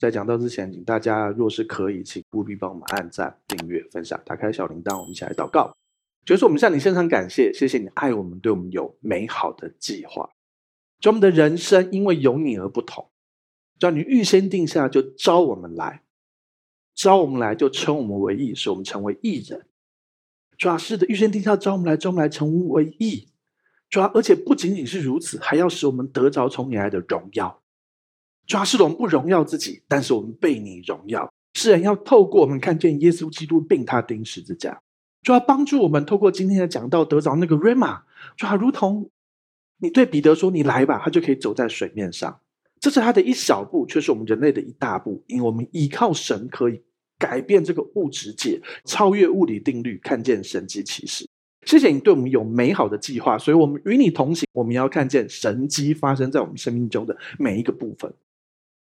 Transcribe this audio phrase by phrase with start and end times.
[0.00, 5.76] 在讲到之前，请大家若是可以，请务必帮我们按赞、订阅、分享，打开小铃铛，我们一起来祷告。
[6.24, 10.30] 就是我们向你献上感谢，谢谢你爱我们，对我们有美好的计划。
[11.00, 13.10] 就我们的人生因为有你而不同，
[13.78, 16.02] 叫你预先定下，就召我们来，
[16.94, 19.66] 召我们来就称我们为义，使我们成为义人。
[20.56, 23.28] 主啊，是的，预先定下召我们来，召我们来成为义。
[23.90, 27.59] 主啊，而且不仅仅是如此，还要使我们得着从你来的荣耀。
[28.50, 31.32] 主要是我们不荣耀自己，但是我们被你荣耀。
[31.54, 34.76] 世人要透过我们看见耶稣基督并他钉十字架，
[35.22, 38.00] 就要帮助我们透过今天的讲道得着那个 Rhema，
[38.36, 39.08] 就要如同
[39.78, 42.40] 你对彼得说：“你来吧”，他就可以走在水面上。
[42.80, 45.22] 这是他的一小步，却是我们人类的一大步。
[45.28, 46.82] 因为我们依靠神，可以
[47.20, 51.24] 改变这个物质界，超越物理定律，看见神迹奇事。
[51.66, 54.44] 谢谢你对我们有美好的计划，所以我们与你同行。
[54.54, 58.12] 我们要看见神迹发生在我们生命中的每一个部分。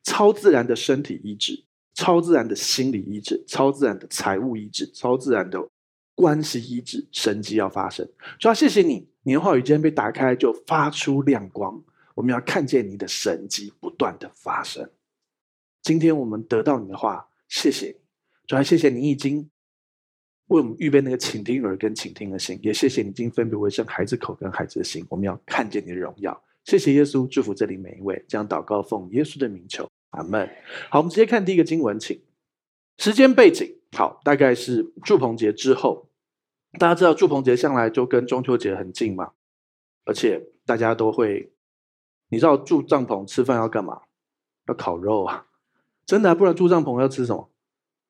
[0.05, 5.67] 超自然的身体医治，超自然的心理医治，超自然的财务医治，超自然的
[6.13, 8.07] 关系医治，神迹要发生。
[8.39, 11.83] 主要谢谢你，你的话语今天被打开，就发出亮光。
[12.13, 14.89] 我们要看见你的神迹不断的发生。
[15.81, 17.95] 今天我们得到你的话，谢谢你。
[18.47, 19.49] 主要谢谢你已经
[20.47, 25.03] 为我们预备那个倾听耳跟倾听的心，也谢谢你已经分别为圣孩子口跟孩子的心。
[25.09, 26.39] 我们要看见你的荣耀。
[26.65, 29.87] 谢谢耶稣，祝福这里每一位，将祷告奉耶稣的名求。
[30.09, 30.49] 阿门。
[30.89, 32.19] 好，我们直接看第一个经文，请。
[32.97, 36.09] 时间背景，好，大概是祝棚节之后。
[36.79, 39.33] 大家知道祝棚节向来就跟中秋节很近嘛，
[40.05, 41.53] 而且大家都会，
[42.29, 44.01] 你知道住帐篷吃饭要干嘛？
[44.67, 45.45] 要烤肉啊，
[46.03, 47.51] 真的，不然住帐篷要吃什么？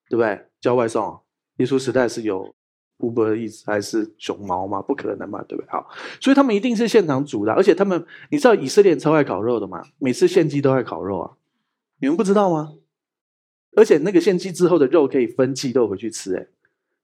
[0.07, 0.47] 对不对？
[0.61, 1.19] 叫外送啊。
[1.57, 2.55] 耶稣时代是有
[2.99, 4.81] Uber Eats 还是熊猫吗？
[4.81, 5.69] 不可能嘛，对不对？
[5.69, 5.89] 好，
[6.21, 9.83] 所以他们一定是现场煮的，而且他们，你知道以色列超爱烤肉的嘛？
[9.99, 11.38] 每次献祭都爱烤肉啊。
[11.99, 12.73] 你们不知道吗？
[13.75, 16.47] 而且那个献祭之后的肉可以分祭肉回去吃，哎，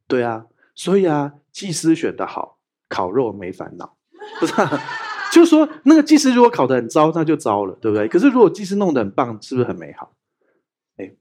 [0.08, 3.98] 对啊，所以啊，祭司选的好，烤肉没烦恼，
[4.40, 4.80] 不是、啊？
[5.34, 8.08] 就是说那个祭司如果烤得很糟，那就糟了，对不对？
[8.08, 10.14] 可是如果祭司弄得很棒，是不是很美好？
[10.96, 11.14] 哎，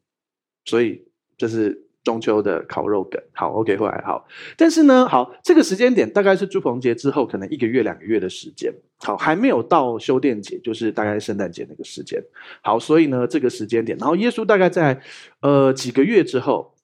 [0.65, 1.05] 所以
[1.37, 1.87] 这是。
[2.03, 12.23] 中秋的烤肉梗，好，OK，后来好，但是呢，好，这个时间点大概是朱逢节之后，可能一个月、两个月的时间，好，还没有到修殿节，就是大概圣诞节那个时间，
[12.63, 14.99] 好，所以呢，这个时间点，然后耶稣大概在
[15.43, 16.75] 呃几个月之后，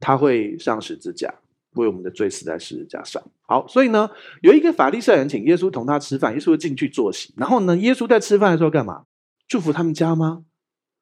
[0.00, 1.32] 他会上十字架，
[1.76, 4.10] 为我们的罪死在十字架上，好，所以呢，
[4.42, 9.04] 有一个法利赛人请耶稣同他吃饭，耶稣进去坐席，然后呢，耶稣在吃饭的时候干嘛？
[9.48, 10.44] 祝福他们家吗？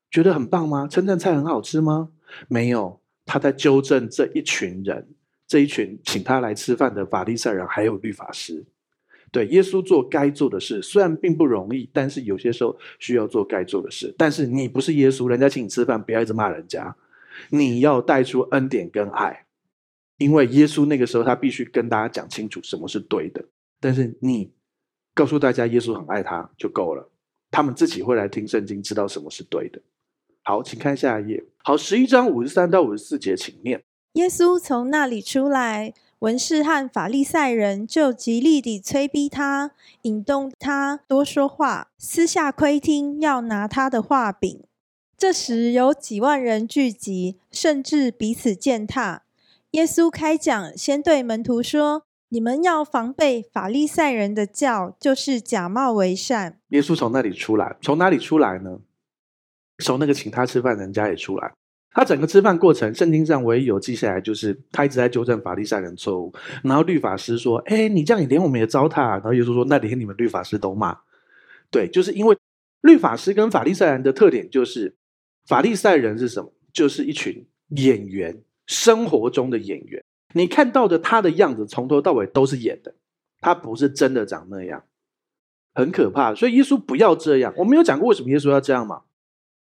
[0.09, 0.87] 觉得很棒吗？
[0.89, 2.11] 称赞菜很好吃吗？
[2.47, 3.01] 没有。
[3.27, 5.07] 他在纠正这一群人，
[5.47, 8.65] 这一群请他来吃饭的法利赛人，还有律法师。
[9.33, 14.15] 对，耶稣做该做的事，虽然并不容易，但是有些时候需要做该做的事。
[14.17, 16.97] 但是你不是耶稣，人家请你吃饭，不要一直骂人家。
[17.51, 19.45] 你要带出恩典跟爱，
[20.17, 23.45] 因为耶稣那个时候他必须跟大家讲清楚什么是对的。
[23.81, 24.53] 但是你
[25.13, 27.11] 告诉大家耶稣很爱他就够了，
[27.51, 29.83] 他们自己会来听圣经，知道什么是对的。
[30.49, 31.43] 好，请看下一页。
[31.65, 33.83] 好，十一章五十三到五十四节，请念。
[34.13, 44.63] 耶稣从那里出来，文士和法利赛人就极力地催逼他，引动他多说话，私下窥听，要拿他的话柄。
[45.19, 49.25] 这时有几万人聚集，甚至彼此践踏。
[49.73, 58.79] 耶稣开讲，先对门徒说：“你们要防备法利赛人的教，就是假冒为善。”耶稣从那里出来，从哪里出来呢？
[59.79, 61.53] 从那个请他吃饭人家也出来，
[61.91, 66.33] 他整个吃饭过程，圣经上唯一有记下来，就是他一直在纠正法利赛人错误。
[66.63, 70.99] 然后律法师说：“哎，你这样，你连我们也糟蹋。”然后耶稣说：“那连你们律法师都骂。”
[71.71, 72.37] 对，就是因为
[72.83, 74.95] 律法师跟法利赛人的特点就是，
[75.47, 76.53] 法利赛人是什么？
[76.73, 80.05] 就是一群演员，生活中的演员。
[80.35, 82.95] 你看到的他的样子，从头到尾都是演的，
[83.41, 84.85] 他不是真的长那样，
[85.75, 86.35] 很可怕。
[86.35, 87.55] 所以耶稣不要这样。
[87.57, 89.03] 我没有讲过为什么耶稣要这样吗？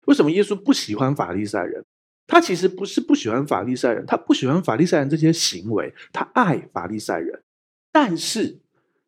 [0.06, 1.84] 为什么耶稣不喜欢法利赛人？
[2.26, 7.42] 他其实不是不喜欢法利赛人，他不喜欢法利赛人这些行为，他爱法利赛人。
[7.90, 8.58] 但是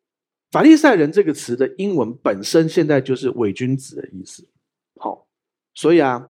[0.51, 4.47] “法利赛人”这个词的英文本身现在就是伪君子的意思。
[4.97, 5.27] 好，
[5.73, 6.29] 所以啊，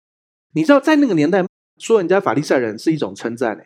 [0.53, 1.45] 你知道在那个年代
[1.77, 3.63] 说人家法利赛人是一种称赞呢？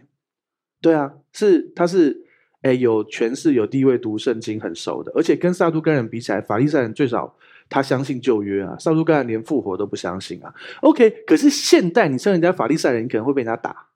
[0.81, 2.25] 对啊，是他是
[2.62, 7.36] 诶有权势、有地位、读圣经很熟的，而且跟撒都该人比起来，法利赛人最少。
[7.70, 10.54] 他相信旧约啊，撒都该人连复活都不相信啊。
[10.82, 13.90] OK，可是现代你称人家法利赛人，你可能会被人家打，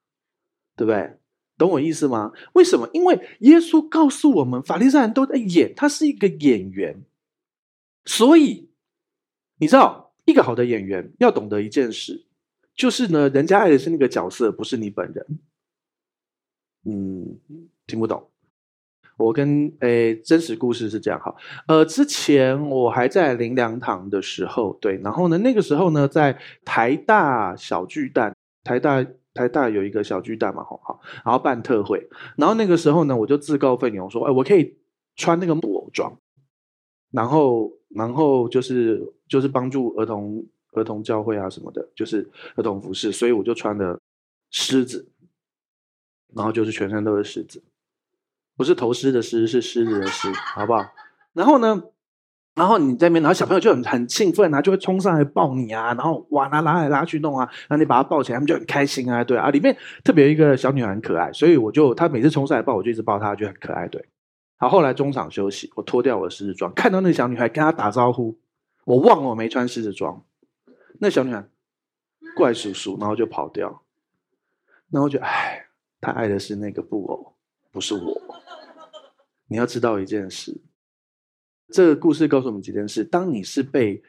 [0.75, 1.17] 对不对？
[1.57, 2.31] 懂我意思吗？
[2.53, 2.89] 为什么？
[2.93, 7.03] 因为耶稣告诉我们，法利赛人都在演，他是一个演员。
[8.05, 8.69] 所以
[9.57, 12.25] 你知道，一个好的演员要懂得一件事，
[12.75, 15.39] 就是呢，人家爱的是那个角色，不是你本人。
[16.85, 17.37] 嗯，
[17.85, 18.31] 听不懂。
[19.19, 21.35] 我跟诶真实故事是这样哈，
[21.67, 28.33] 呃，之前我还在灵粮堂的时候，对，然后呢，那个时候呢，在台大小巨蛋，
[28.63, 32.07] 台大台大有一个小巨蛋嘛，好好，然后办特会，
[32.37, 34.77] 然后那个时候呢，我就自告奋勇说，哎，我可以
[35.17, 36.17] 穿那个木偶装，
[37.11, 42.25] 然后然后就是就是帮助儿童儿童教会啊什么的，就是
[42.55, 43.99] 儿童服饰，所以我就穿了
[44.49, 45.05] 狮子，
[46.33, 47.61] 然后就是全身都是狮子。
[48.59, 50.85] 不是头狮的狮，是狮子的狮，好不好？
[51.31, 51.81] 然后呢，
[52.55, 59.49] 然后你在那边，然后小朋友就很很兴奋啊，就会冲上来抱你啊，然后哇，拉拉来拉去弄啊，然后你把他抱起来，他们就很开心啊，对啊。
[59.49, 59.73] 里面
[60.03, 64.09] 特别一个小女孩很可爱，所以我就他每次冲上来抱我，就一直抱她，就很可爱，对。
[64.57, 68.37] 好，后来中场休息，我脱掉我的狮子装，看到那个小女孩跟她打招呼，
[68.83, 70.25] 我忘了我没穿狮子装，
[70.99, 71.47] 那小女孩
[72.35, 73.83] 怪叔叔，然后就跑掉，
[74.91, 75.67] 然后就哎，
[76.01, 77.37] 她爱的是那个布偶，
[77.71, 78.21] 不是我。
[79.47, 80.55] 你要知道一件事，
[81.69, 84.03] 这个故事告诉我们几件事：当你是被，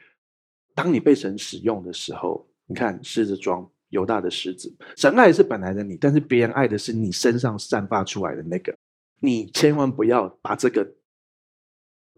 [0.75, 8.75] 当你被神使用的时候，你看狮子装犹大的狮子，神爱是本来的你，但是别人爱的是你身上散发出来的那个。
[9.19, 10.95] 你千万不要把这个，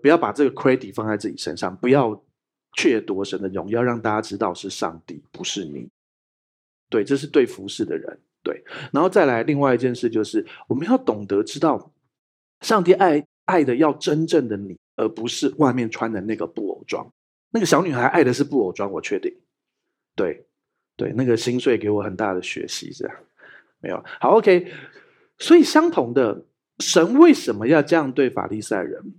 [0.01, 2.23] 不要把这个 credit 放在自己身上，不要
[2.81, 5.89] 掠夺神的荣耀，让大家知道是上帝，不是你。
[6.89, 8.19] 对，这是对服侍的人。
[8.43, 11.91] 对，然后再来另外一件事，就是我们要懂得知道。
[12.61, 17.05] 上帝爱爱的要真正的你，而不是外面穿的那个布偶装。
[17.51, 19.33] 那个小女孩爱的是布偶装，我确定。
[20.15, 20.45] 对，
[20.95, 23.15] 对，那个心碎给我很大的学习，这样
[23.81, 24.71] 没有好 OK。
[25.37, 26.45] 所以相同的，
[26.79, 29.15] 神为什么要这样对法利赛人？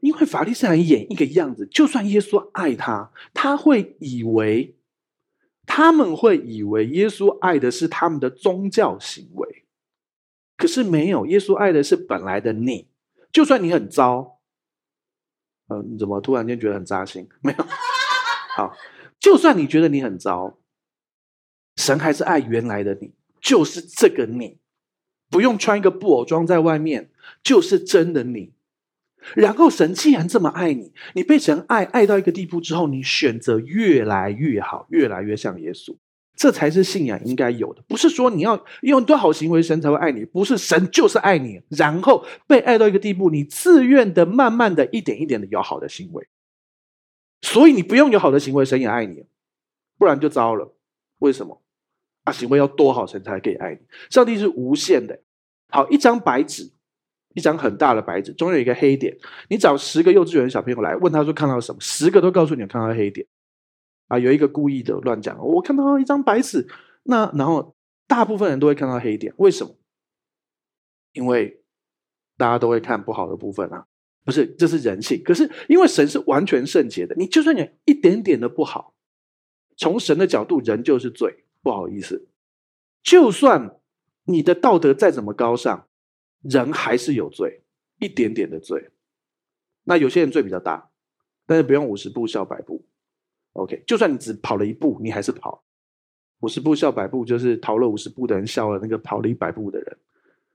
[0.00, 4.77] 因为法利赛人演一个样子，就算耶稣爱他，他会以为
[5.70, 9.66] 他们会以为耶稣爱的是他们的宗教行为。
[10.56, 12.88] 可是没有，耶稣爱的是本来的你，
[13.30, 14.40] 就算你很糟，
[15.68, 17.28] 呃，你怎么突然间觉得很扎心？
[17.42, 17.64] 没有，
[18.56, 18.74] 好，
[19.20, 20.58] 就算你觉得你很糟，
[21.76, 24.58] 神还是爱原来的你，就是这个你，
[25.30, 27.12] 不用穿一个布偶装在外面，
[27.42, 28.54] 就是真的你。
[29.34, 35.96] 然后神既然这么爱你，你被神爱爱到一个地步之后，你选择越来越好，越来越像耶稣。
[36.36, 46.28] 这才是信仰应该有的，不是说你要用多好行为，神才会爱你，不是神就是爱你，然后被爱到一个地步，你自愿的、慢慢的一点一点的有好的行为，
[47.42, 49.24] 所以你不用有好的行为，神也爱你，
[49.98, 50.76] 不然就糟了。
[51.18, 51.60] 为什么？
[52.22, 53.80] 啊，行为要多好，神才可以爱你。
[54.08, 55.20] 上帝是无限的。
[55.70, 56.70] 好，一张白纸，
[57.38, 59.16] 一张很大的白纸，中有一个黑点，
[59.48, 63.24] 你找十个幼稚园小朋友来问他说看到什么，十个都告诉你看到黑点。
[64.08, 66.66] 啊，有一个故意的乱讲，我看到一张白纸，
[67.04, 67.76] 那然后
[68.06, 69.76] 大部分人都会看到黑点，为什么？
[71.12, 71.62] 因为
[72.36, 73.86] 大家都会看不好的部分啊，
[74.24, 75.22] 不是，这是人性。
[75.22, 78.94] 可是因为神是完全圣洁的，你就算有一点点的不好，
[79.76, 82.28] 从神的角度，人就是罪，不好意思。
[83.02, 83.78] 就算
[84.24, 85.87] 你的道德再怎么高尚，
[86.48, 87.62] 人还是有罪，
[87.98, 88.90] 一点点的罪。
[89.84, 90.90] 那有些人罪比较大，
[91.46, 92.84] 但是不用五十步笑百步。
[93.54, 95.64] OK，就算你只跑了一步，你还是跑。
[96.40, 99.98] 五十步笑百步，就是逃了五十步的人笑了那个跑了一百步的人，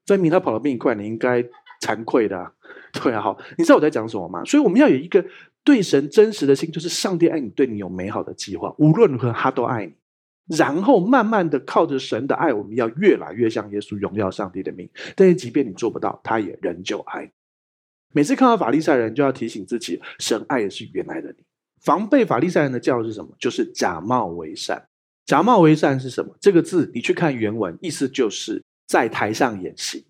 [0.05, 1.43] 证明他跑得比你快，你应该
[1.81, 2.53] 惭愧的。
[2.93, 4.45] 对啊，好，你知道我在讲什么吗？
[4.45, 5.25] 所以我们要有一个
[5.63, 9.93] 对神真实的心，就是上帝爱你，对你有美好的计划，无论如何他都爱你。
[10.47, 14.89] 然后慢慢的靠着神的爱，我们要越来越像耶稣，荣耀上帝的名。
[15.15, 17.31] 但是即便你做不到，他也仍旧爱你。
[18.13, 21.43] 每次看到法利赛人，就要提醒自己，神爱的是原来的你。
[21.81, 23.35] 防备法利赛人的教是什么？
[23.39, 24.87] 就是假冒为善。
[25.25, 26.35] 假冒为善是什么？
[26.39, 30.05] 这个字你去看原文，意思就是在台上演戏。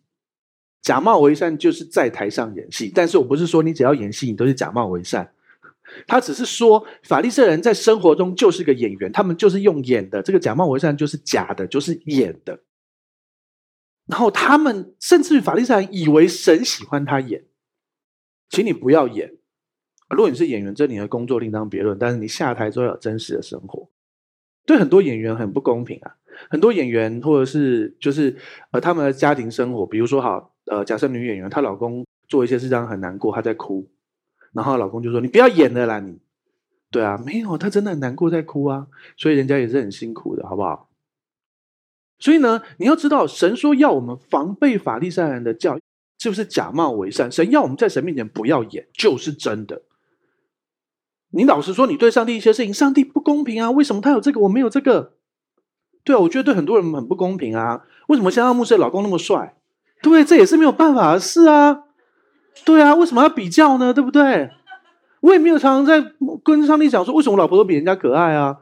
[0.81, 2.91] 假冒为善就是在台上演戏。
[2.93, 5.32] 但是我不是说你只要演戏，你都是假冒为善。
[6.07, 10.21] 他只是说法利赛人在生活中就是个演员，他们就是用演的。
[10.21, 12.59] 这个假冒伪善就是假的，就是演的。
[14.07, 17.45] 然后他们甚至于法利赛人以为神喜欢他演，
[18.49, 19.33] 请你不要演。
[20.09, 21.97] 如果你是演员，这你的工作另当别论。
[21.97, 23.89] 但是你下台之后有真实的生活，
[24.65, 26.15] 对很多演员很不公平啊！
[26.49, 28.35] 很多演员或者是就是
[28.71, 33.89] 呃他们的家庭生活，比如说好呃假设女演员她老公做一些事让很难过，她在哭，
[34.53, 36.19] 然后老公就说你不要演了啦你，
[36.91, 40.89] 对啊，没有，他真的很难过在哭啊，所以人家也是很辛苦的，好不好？
[42.19, 45.77] 所以呢，你要知道神说要我们防备法利赛人的教，
[46.17, 47.29] 就是假冒为善。
[47.31, 49.81] 神要我们在神面前不要演，就是真的。
[51.31, 53.71] 你老实说，你对上帝一些事情，上帝不公平啊？
[53.71, 55.15] 为什么他有这个，我没有这个？
[56.03, 57.85] 对啊，我觉得对很多人很不公平啊。
[58.07, 59.57] 为什么香香牧师的老公那么帅？
[60.01, 61.85] 对，这也是没有办法的事啊。
[62.65, 63.93] 对啊，为什么要比较呢？
[63.93, 64.49] 对不对？
[65.21, 68.59] 我也没有常常在跟上帝讲说，为什么我老婆都比人家可爱啊？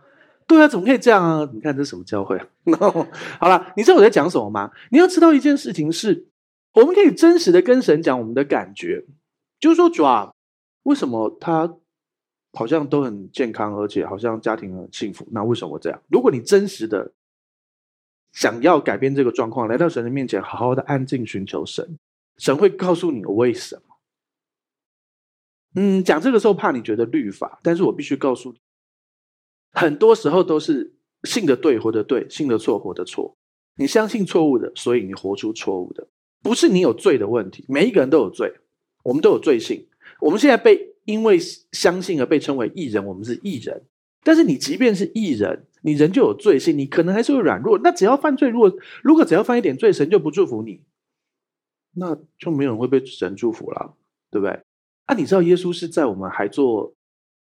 [0.48, 1.50] 对啊，怎么可以这样啊？
[1.54, 2.40] 你看这是什么教会？
[2.66, 3.08] No.
[3.40, 4.72] 好了，你知道我在讲什么吗？
[4.92, 6.28] 你要知道一件事情是，
[6.74, 9.06] 我们可以真实的跟神讲我们的感觉，
[9.60, 10.32] 就是说主啊，
[10.84, 11.78] 为什么他
[12.54, 15.28] 好像都很健康，而且好像家庭很幸福？
[15.32, 16.00] 那为什么这样？
[16.10, 17.12] 如果你真实的
[18.34, 21.98] 想要改变这个状况，来到神的面前，好好的安静寻求神，
[22.38, 23.82] 神会告诉你为什么。
[25.76, 28.60] 嗯，讲这个时候怕你觉得律法，但是我必须告诉你，
[29.72, 33.38] 很多时候都是信的对活的对，信的错活的错。
[33.76, 36.08] 你相信错误的，所以你活出错误的，
[36.44, 37.64] 不是你有罪的问题。
[37.70, 38.54] 每一个人都有罪，
[39.04, 39.88] 我们都有罪性。
[40.20, 41.40] 我们现在被因为
[41.72, 43.84] 相信而被称为艺人，我们是艺人。
[44.24, 47.80] 但是你即便是艺人，你人就有罪性，你可能还是会软弱。
[47.80, 48.72] 那只要犯罪，如果
[49.02, 50.82] 如果只要犯一点罪，神就不祝福你，
[51.94, 53.96] 那就没有人会被神祝福了，
[54.30, 54.54] 对不对？
[55.08, 56.94] 那、啊、你知道耶稣是在我们还做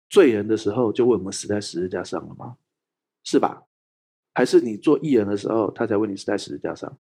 [0.10, 2.56] 罪人的时候就为我们死在十字架上了吗？
[3.24, 3.64] 是吧？
[4.34, 6.98] 还是你做义人的时候他才为你死在十字架上？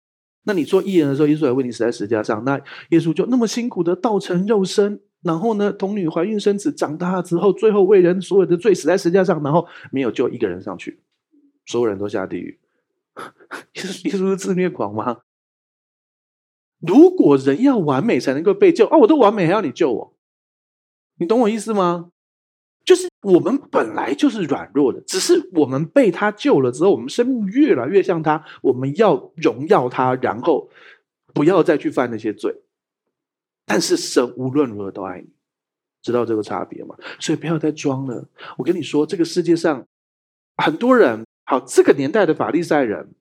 [0.43, 10.99] 那你做义人的时候，耶稣还为你死在十字架上，那耶稣就那么辛苦的道成肉身，然后呢，童女怀孕生子，长大之后，最后为人所有的罪死在十字架上，然后没有救一个人上去，
[11.65, 12.59] 所有人都下地狱。
[13.73, 15.21] 耶稣耶稣是自虐狂吗？
[16.81, 20.17] 如果人要完美才能够被救，啊，我都完美，还要你救我？
[21.17, 22.11] 你懂我意思吗？
[22.83, 28.43] 就是我们本来就是软弱的，只是我们被他救了之后，我们生命越来越像他。
[28.63, 30.67] 我们要荣耀他，然后
[31.31, 32.63] 不要再去犯那些罪。
[33.67, 35.29] 但是神无论如何都爱你，
[36.01, 36.95] 知道这个差别吗？
[37.19, 38.27] 所以不要再装了。
[38.57, 39.85] 我跟你说，这个世界上
[40.57, 43.13] 很多人，好，这个年代的法利赛人。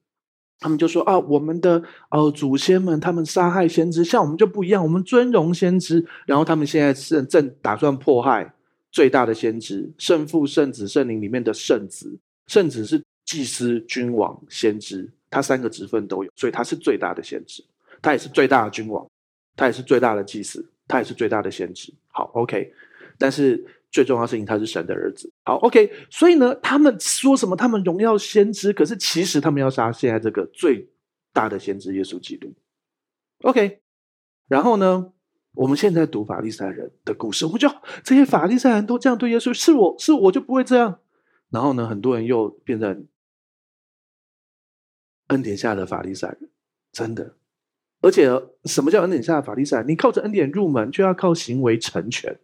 [0.61, 6.07] 他们就说啊，我们的呃祖先们，他们杀害先知，像我们就不一样，我们尊荣先知。
[6.27, 8.55] 然后他们现在是正打算迫害
[8.93, 12.19] 最大的先知，圣父、圣子、圣灵里面的圣子。
[12.47, 17.65] 圣子是祭司、君王、先知，他三个职分都有，所以他是最大的先知，
[18.03, 19.07] 他也是最大的君王，
[19.57, 21.93] 他也是最大的祭司，他也是最大的先知。
[22.09, 22.73] 好，OK，
[23.19, 23.65] 但是。
[23.91, 25.33] 最重要的事情，他是神的儿子。
[25.45, 25.93] 好，OK。
[26.11, 27.57] 所以呢，他们说什么？
[27.57, 30.89] 他们荣耀先知，可是其实他们要杀现在这个最
[31.33, 32.53] 大的先知耶稣基督。
[33.43, 33.81] OK。
[34.47, 35.13] 然后呢，
[35.55, 37.69] 我们现在读法利赛人的故事，我们就
[38.05, 41.01] 这些法利赛人都这样对耶稣，是我是我就不会这样。
[41.51, 43.07] 然后呢，很多人又变成
[45.29, 46.51] 恩典下的法利赛人，
[46.93, 47.35] 真的。
[48.03, 48.29] 而且
[48.65, 49.89] 什么叫恩典下的法利赛人？
[49.89, 52.39] 你靠着恩典入门，就要靠行为成全。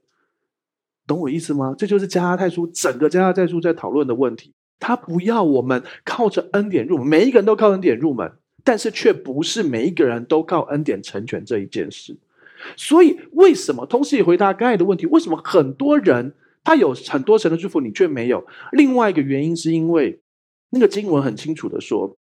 [1.06, 1.74] 懂我意思吗？
[1.78, 4.52] 这就是加拉太书整个加拉太书在讨论的问题。
[4.78, 8.30] 他不要我们靠着恩典入门，每一个人都靠恩典入门，
[8.62, 12.16] 但是却不是每一个人都靠恩典成全这一件事。
[12.76, 13.86] 所以，为什么？
[13.86, 16.34] 同时也回答刚才的问题：为什么很多人
[16.64, 18.44] 他有很多神的祝福，你却没有？
[18.72, 20.20] 另外一个原因是因为
[20.70, 22.16] 那个经文很清楚的说：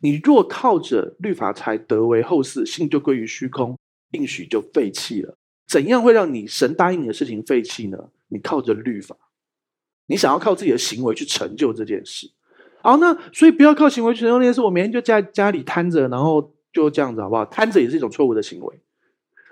[0.00, 3.78] 你若靠着律法才得为后嗣，信就归于虚空，
[4.12, 5.34] 应许就废弃了。
[5.70, 7.96] 怎样会让你神答应你的事情废弃呢？
[8.26, 9.16] 你靠着律法，
[10.06, 12.28] 你想要靠自己的行为去成就这件事。
[12.82, 14.60] 好，那所以不要靠行为去成就这件事。
[14.60, 17.44] 我每天就在家里瘫着，然后就这样子，好不好？
[17.44, 18.80] 瘫着也是一种错误的行为，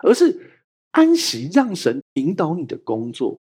[0.02, 0.50] 而是
[0.90, 3.38] 安息，让神引导你的工作，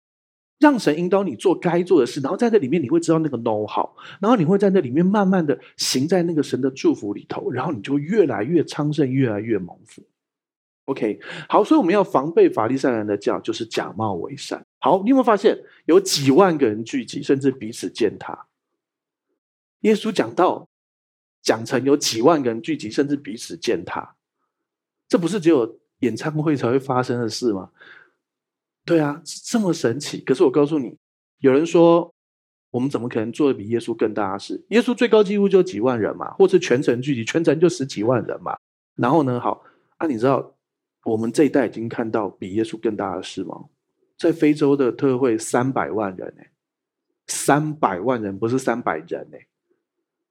[0.59, 2.21] 让神引导你做该做的事。
[2.21, 3.89] 然后在这里面，你会知道那个 know how，
[4.21, 10.03] 然后你会在那里面慢慢的行在那个神的祝福里头，然后你就越来越昌盛，越来越蒙福。
[10.87, 14.65] OK，好，所以我们要防备法利赛人的教，就是假冒为善。
[14.79, 18.47] 好，你有没有发现有几万个人聚集，甚至彼此践踏？
[19.81, 20.69] 耶稣讲到
[21.41, 24.15] 讲成有几万个人聚集，甚至彼此践踏，
[25.09, 27.69] 这不是只有演唱会才会发生的事吗？
[28.85, 30.21] 对啊，这么神奇。
[30.21, 30.97] 可是我告诉你，
[31.39, 32.13] 有人说
[32.71, 34.63] 我们怎么可能做的比耶稣更大的事？
[34.69, 38.57] 耶稣最高纪录就几万人嘛，或是全城聚集，全城就十几万人嘛。
[38.95, 39.65] 然后呢，好
[39.97, 40.53] 啊，你知道？
[41.07, 43.65] 我们这一代已经看到比耶稣更大的事吗？
[44.17, 46.51] 在非洲的特会三百万人哎，
[47.27, 49.47] 三百万人不是三百人哎，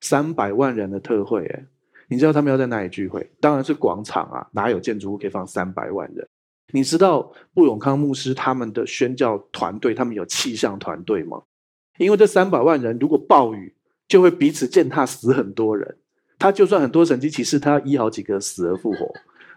[0.02, 1.64] 三百万人的特会哎，
[2.09, 3.30] 你知道他们要在哪里聚会？
[3.40, 6.28] 当然是广场啊，哪有建筑物可以放三百万人？
[6.73, 11.42] 你知道布永康牧师他们的宣教团队，他们有气象团队吗？
[11.97, 13.75] 因为这三百万人如果暴雨，
[14.06, 15.97] 就会彼此践踏，死很多人。
[16.38, 19.14] 他就算很多神迹奇事，他要医好几个死而复活。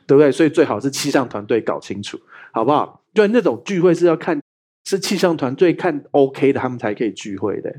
[0.09, 0.31] 对不对？
[0.31, 2.19] 所以最好是气象团队搞清楚，
[2.51, 3.03] 好不好？
[3.13, 4.41] 对，那种聚会是要看
[4.83, 7.69] 是气象团队看 OK 的，他们才可以聚会的，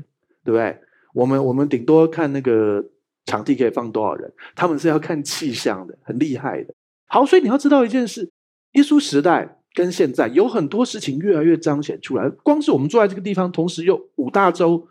[0.45, 0.79] 对不对？
[1.13, 2.81] 我们我们顶多看那个
[3.25, 6.73] 场地可以放多少人，他们是要看气象的，很厉害的。
[7.07, 8.31] 好，所以你要知道一件事，
[8.71, 12.29] 耶稣时代跟现在有很多事情越来越彰显出来。
[12.29, 14.87] 光是我们坐在这个地方，同时有五大洲，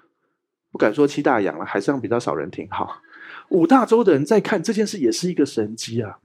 [0.71, 2.69] 不敢说七大洋了，海上比较少人听。
[2.71, 3.01] 好，
[3.49, 6.19] 五大洲的人在看这件事，也是一个神迹啊。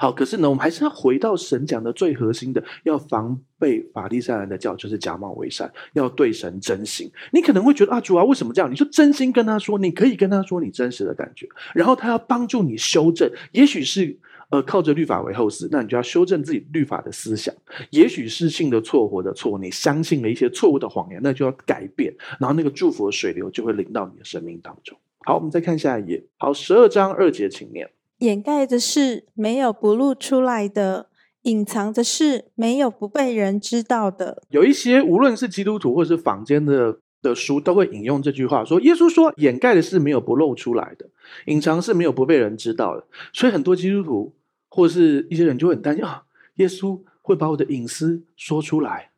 [0.00, 7.12] 好，可是呢，我们还是要回到神讲的最核心的，要防备法利赛人的教，就是假冒为善，要对神真心。
[7.34, 8.70] 你可能会觉得啊，主啊，为什么这样？
[8.72, 13.30] 你就真心跟他说，你可以跟他说你真实的感觉，然后他要帮助你修正。
[13.52, 17.54] 也许是呃靠着律法为后嗣，那你就要修正自己律法的思想；
[17.90, 24.96] 也许是信的错，活的错，你相信了一些错误的谎言，那就要改变，然后那个祝福的水流就会临到你的生命当中。
[25.26, 26.24] 好，我们再看下一页。
[26.38, 27.90] 好，十二章二节，请念。
[28.20, 31.08] 掩盖的事没有不露出来的，
[31.42, 34.42] 隐藏的事没有不被人知道的。
[34.50, 41.08] 有一些无论是基督徒或是坊间的的书，都会引用这句话说：“耶稣说，掩盖的事没有不露出来的，
[41.46, 44.34] 隐藏是没有不被人知道的。”所以很多基督徒
[44.68, 46.24] 或是一些人就很担心啊，
[46.56, 49.12] 耶稣会把我的隐私说出来，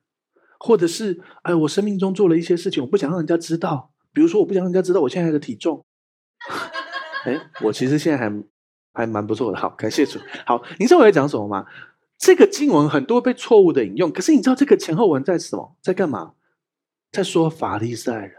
[0.61, 5.85] 或者是哎，我生命中做了一些事情，我不想让人家知道，比如说我不想让人家知道我现在的体重。
[7.27, 8.33] 哎，我其实现在还。
[8.93, 10.19] 还蛮不错的，好，感谢主。
[10.47, 11.65] 好，你知道我在讲什么吗？
[12.19, 15.77] 这个经文很多被错误的引用，可是你知道这个前后文在什么？
[15.83, 16.35] 在干嘛？
[17.11, 18.33] 在说法利赛人，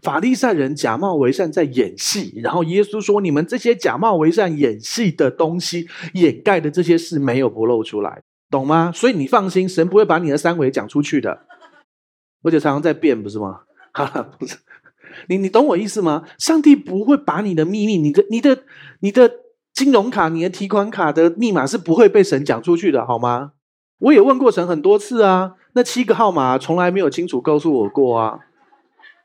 [0.00, 2.40] 法利赛人假冒为善，在演戏。
[2.42, 11.46] 然后耶稣说：“你们这些假冒为善、演戏的东西，掩盖的这些事，没有不露出来，懂吗？”所以你放心，神不会把你的三围讲出去的，
[12.44, 13.62] 而且常常在变，不是吗？
[13.92, 14.56] 哈哈，不是，
[15.28, 16.24] 你你懂我意思吗？
[16.38, 18.62] 上帝不会把你的秘密，你的、你的、
[19.00, 19.30] 你的。
[19.80, 23.52] 金融卡，你的提款卡的密码是不会被神讲出去的，好吗？
[24.00, 28.40] 我也问过神很多次啊，那七个号码从来没有清楚告诉我过啊。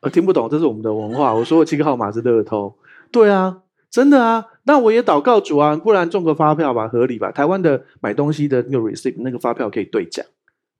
[0.03, 1.33] 我听不懂，这是我们的文化。
[1.33, 2.73] 我说我七个号码是乐透，
[3.11, 4.45] 对啊，真的啊。
[4.63, 7.33] 那我也祷告主啊，不然中个发票吧，合理吧？
[7.33, 10.25] 台湾的买东西的那个 receipt 那个发票可以兑奖，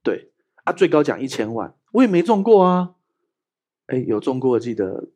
[0.02, 0.32] 对
[0.64, 2.92] 啊，最高奖一千万，我也没中过啊。
[3.88, 5.10] 哎，有中过记得。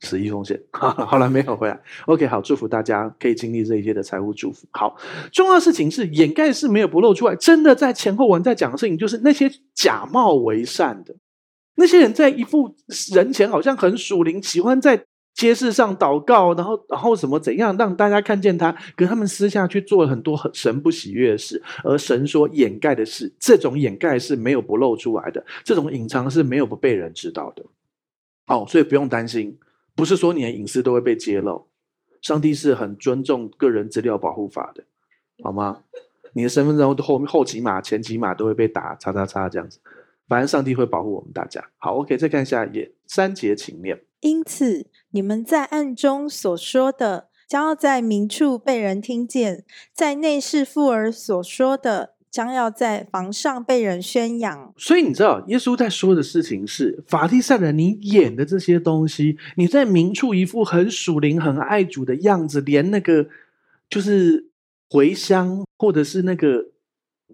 [0.00, 1.80] 十一奉献， 好了，没有回来。
[2.06, 4.66] OK，好，祝福大家可以经历这一些的财务祝福。
[4.70, 4.96] 好，
[5.32, 11.14] 重要事情是掩盖是没有不露出来，真的在前后文在讲的事情，就是那些假冒为善的
[11.74, 12.74] 那些人，在一副
[13.12, 27.64] 人前好像很属灵，喜欢在街市上祷告，然后然后什么怎样让大家看见他，可他们私下去做了很多很神不喜悦的事，而神说掩盖的事，这种掩盖是没有不露出来的，这种隐藏是没有不被人知道的。
[28.46, 29.58] 哦，所以不用担心。
[29.98, 31.66] 不是说你的隐私都会被揭露，
[32.22, 34.84] 上帝是很尊重个人资料保护法的，
[35.42, 35.82] 好吗？
[36.34, 39.80] 你的身份证后后几码、前几码都会被打叉叉叉这样子，
[40.28, 41.68] 反正上帝会保护我们大家。
[41.78, 44.04] 好，OK，再看下一页，三节请念。
[44.20, 63.28] 因此，你们在暗中所说的，将要在明处被人听见；在内室妇儿所说的，将要在房上被人宣扬，所以你知道，耶稣在说的事情是法利赛人，你演的这些东西，你在明处一副很属灵、很爱主的样子，连那个
[63.88, 64.48] 就是
[64.90, 66.66] 茴香或者是那个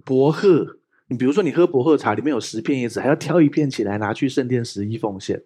[0.04, 0.78] 薄荷，
[1.08, 5.42] 你比如说你喝薄荷茶，里面有十片叶子，还要挑一片起来拿去圣殿十一奉献，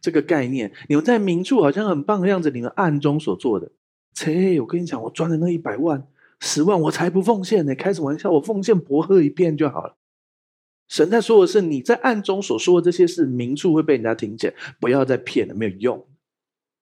[0.00, 3.72] 这个概念，你们在明处好像很棒的样子，你们暗中所做的，
[4.14, 6.06] 切，我跟你讲，我赚的那一百万。
[6.44, 7.72] 十万我才不奉献呢！
[7.72, 8.28] 开什么玩笑？
[8.32, 9.96] 我奉献薄荷一片就好了。
[10.88, 16.04] 神在说的是，你在暗中所说的这些事，明处会被人家听见，不要再骗了，没有用。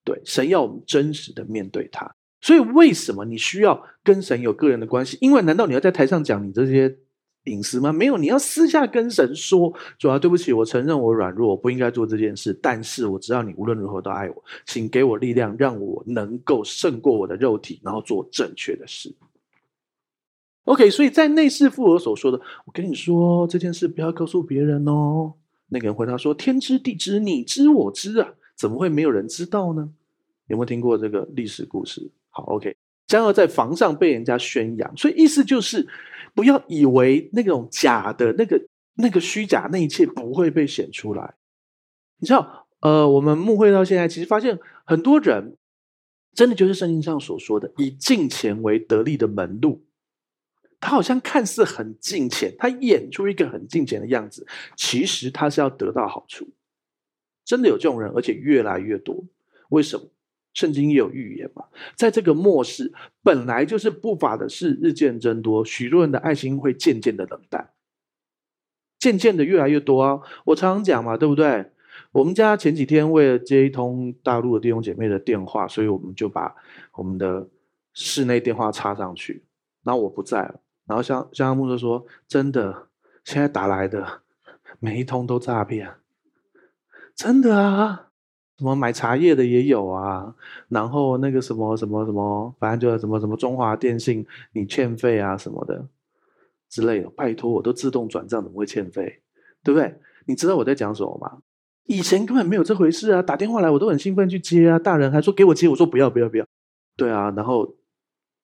[0.03, 2.11] 对，神要我们真实的面对他。
[2.41, 5.19] 所以，为什么你需要跟神有个人的关系？
[5.21, 6.97] 因为难道你要在台上讲你这些
[7.45, 7.93] 隐私吗？
[7.93, 12.59] 没有，你要私下跟神说：主啊，对不起，我承认我软弱，我不应该做这件事。
[12.63, 19.15] 但是我知道你无论如何都爱我，请给我力量，让我能够胜过我的肉体，然后做正确的事。
[20.65, 25.33] OK，所以在内室附耳所说的，我跟你说这件事不要告诉别人哦。
[25.69, 29.91] 那个人回答说：“天知地知，你知我知啊，怎么会没有人知道呢？”
[30.49, 32.11] 有没有听过这个历史故事？
[32.29, 35.89] 好，OK，将要在房上被人家宣扬，所以意思就是
[36.35, 38.61] 不要以为那种假的、那个、
[38.95, 41.35] 那个虚假那一切不会被显出来。
[42.19, 45.57] 你知道，呃，我们牧会到现在，其实发现很多人
[46.35, 49.83] 真的就是圣经上所说的，以敬钱为得利的门路。
[50.81, 56.49] 他好像看似很近前，他演出一个很近前的样子，其实他是要得到好处。
[57.45, 59.25] 真的有这种人，而且越来越多。
[59.69, 60.07] 为什么？
[60.53, 67.71] 圣经也有预言嘛，在这个末世，本来就是不法的事日渐增多，许多人的爱心会渐渐的冷淡，
[68.99, 70.21] 渐渐的越来越多啊。
[70.47, 71.71] 我常常讲嘛，对不对？
[72.11, 76.53] 我们家前几天为了接一通大陆的弟兄姐妹的电话，所以我们就把
[76.95, 77.49] 我们的
[77.93, 79.45] 室内电话插上去。
[79.85, 82.89] 然后我不在了，然后像像牧师说：“真的，
[83.23, 84.23] 现在打来的
[84.81, 85.89] 每一通都诈骗，
[87.15, 88.09] 真的啊！
[88.59, 90.35] 什么买茶叶的也有啊，
[90.69, 95.87] 然后那个什么什么什么，反正就什么什么中华电信你欠费啊什么的
[96.69, 97.09] 之类的。
[97.11, 99.23] 拜托，我都自动转账，怎么会欠费？
[99.63, 99.95] 对不对？
[100.27, 101.39] 你知道我在讲什么吗？
[101.85, 103.23] 以前根本没有这回事啊！
[103.23, 106.45] 打电话来我都很兴奋去接啊，大人还说给我接，我说不要不要不要。
[106.97, 107.73] 对啊，然后。”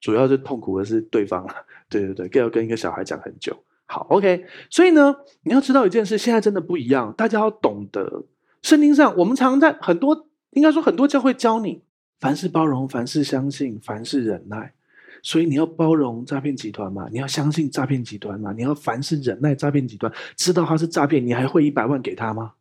[0.01, 1.47] 主要是痛苦的是对方，
[1.89, 3.57] 对对对，更要跟一个小孩讲很久。
[3.87, 8.25] 好，OK，所以呢，你要知道一件事，现在真的不一样，大家要懂得。
[8.63, 11.83] 圣经上，我们常在很多，应该说很多教会教你，
[12.19, 14.73] 凡事包容，凡事相信，凡事忍耐。
[15.23, 17.09] 所以你要包容诈骗集团嘛？
[17.11, 18.53] 你要相信诈骗集团嘛？
[18.53, 22.53] 你要凡事忍耐诈骗集团，知道他是诈骗，你还会一百万给他吗？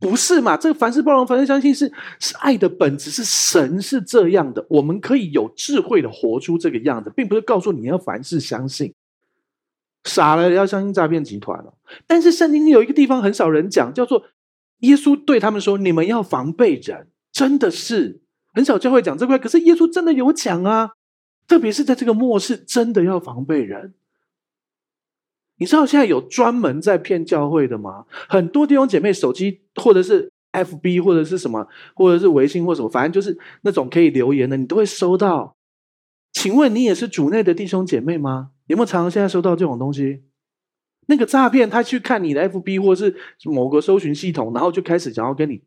[0.00, 0.56] 不是嘛？
[0.56, 4.66] 这个凡事包容，凡事相信是是爱的本质，是神是这样的。
[4.68, 8.92] 我们可以有智慧的活出这个样子，并不是告诉你要凡事相信，
[10.04, 11.72] 傻了要相信诈骗集团了。
[12.06, 14.24] 但是圣经有一个地方很少人讲，叫做
[14.80, 18.20] 耶稣对他们说：“你们要防备人。”真的是
[18.52, 20.90] 很少教会讲这块，可是耶稣真的有讲啊，
[21.48, 23.94] 特别是在这个末世，真的要防备人。
[25.58, 28.04] 你知道现在有专门在骗教会的吗？
[28.28, 35.56] 很多弟兄姐妹手机或者是 FB 或者是什么，或者是微信或什么，反正就是那种可以留言的，你都会收到。
[36.32, 38.50] 请问你也是主内的弟兄姐妹吗？
[38.66, 40.22] 有没有常常现在收到这种东西？
[41.06, 43.14] 那个诈骗他去看你的 FB 或是
[43.44, 45.62] 某个搜寻系统，然后就开始想要跟你。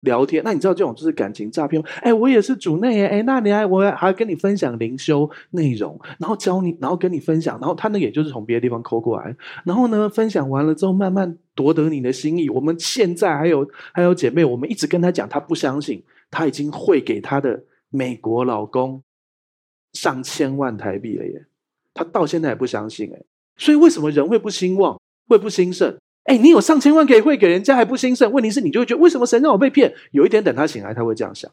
[0.00, 1.82] 聊天，那你知道这种就是感情诈骗？
[2.02, 12.48] 哎，我也是主内哎，那你还我还还跟你分享灵修内容，然后教你，然后跟你分享，然后他呢也就是从别的地方抠过来，然后呢分享完了之后，慢慢夺得你的心意。
[12.48, 19.02] 我们现在还有还有姐妹，我们一直跟他讲，他不相信，他已经汇给他的美国老公
[19.92, 21.46] 上千万台币了耶，
[21.92, 23.22] 他到现在还不相信哎，
[23.56, 25.96] 所以为什么人会不兴旺，会不兴盛？
[26.30, 28.30] 哎，你有上千万可以汇给人家还不兴盛？
[28.30, 29.92] 问题是你就会觉得为什么神让我被骗？
[30.12, 31.50] 有一点等他醒来，他会这样想：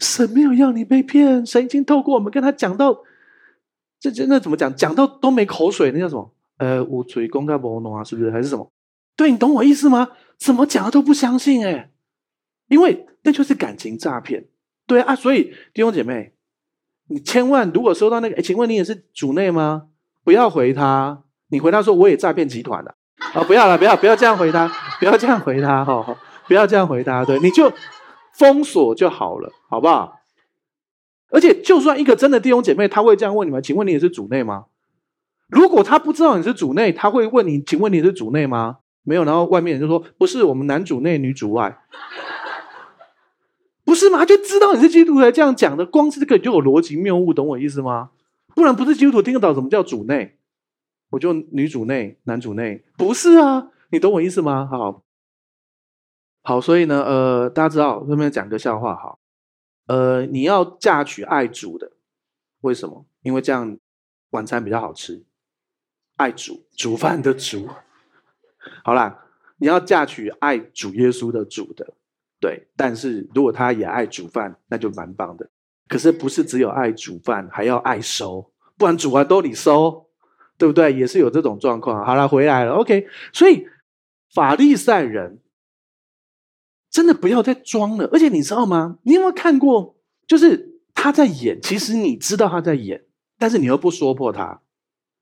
[0.00, 3.02] 神没有要你被骗，神已经透过我们跟他讲到，
[3.98, 4.76] 这这那怎么讲？
[4.76, 6.34] 讲到都没口水，那叫什么？
[6.58, 8.30] 呃，无嘴公开不弄啊，是不是？
[8.30, 8.70] 还是什么？
[9.16, 10.10] 对，你懂我意思吗？
[10.38, 11.90] 怎么讲他都不相信哎，
[12.68, 14.44] 因为那就是感情诈骗。
[14.86, 16.34] 对啊，所以弟兄姐妹，
[17.08, 19.88] 你千万如果收到那个，哎，请问你也是主内吗？
[20.22, 22.94] 不要回他，你回他说我也诈骗集团的。
[23.34, 26.16] 哦，不要了，不要，不要这样回他，不要这样回他，哈、哦，
[26.46, 27.72] 不要这样回他，对，你就
[28.34, 30.20] 封锁就好了，好不好？
[31.30, 34.66] 而且，就算一个真的弟兄姐妹，他会这样问你们，请问你也是主内吗？
[35.48, 38.78] 如果他不知道你是主内，他会问你，请问你是主内吗？
[39.02, 41.78] 没有，然后外面就说，不是，我们男主内，女主外，
[43.84, 44.26] 不是吗？
[44.26, 48.10] 就知道你是基督徒才这样讲的，光是这个就有逻辑谬误，懂我意思吗？
[48.54, 50.36] 不然不是基督徒听得懂什么叫主内。
[51.12, 53.70] 我就女主内，男主内，不是啊？
[53.90, 54.66] 你懂我意思吗？
[54.66, 55.04] 好，
[56.42, 59.18] 好，所以呢，呃，大家知道，顺便讲个笑话，好，
[59.88, 61.92] 呃，你要嫁娶爱主的，
[62.62, 63.04] 为什么？
[63.20, 63.78] 因为这样
[64.30, 65.22] 晚餐比较好吃，
[66.16, 67.68] 爱主，煮饭的主。
[68.82, 69.26] 好啦，
[69.58, 71.92] 你要嫁娶爱主耶稣的主的，
[72.40, 75.50] 对，但是如果他也爱煮饭，那就蛮棒的。
[75.88, 80.08] 可是不是只有爱煮饭，还要爱收，不然煮完都你收。
[80.62, 80.92] 对不对？
[80.92, 82.06] 也是有这种状况。
[82.06, 82.74] 好了，回来了。
[82.74, 83.66] OK，所以
[84.32, 85.40] 法利赛人
[86.88, 88.08] 真的不要再装了。
[88.12, 89.00] 而且你知道吗？
[89.02, 89.96] 你有没有看过？
[90.24, 93.04] 就是他在演，其实你知道他在演，
[93.38, 94.62] 但是你又不说破他，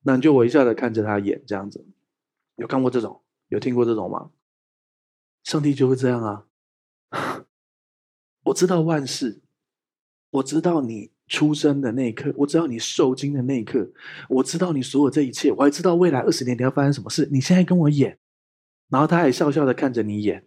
[0.03, 1.87] 那你就微笑的看着他演这样子。
[2.57, 3.23] 有看过这种？
[3.49, 4.29] 有听过这种吗？
[5.45, 6.45] 上帝就会这样啊！
[8.45, 9.41] 我知道万事，
[10.33, 11.13] 我知道你。
[11.31, 13.89] 出生的那一刻，我知道你受精的那一刻，
[14.29, 17.27] 我知道你所有这一切，我还知道未来二十年你要发生什么事。
[17.31, 18.19] 你现在跟我演，
[18.89, 20.45] 然后他还笑笑的看着你演，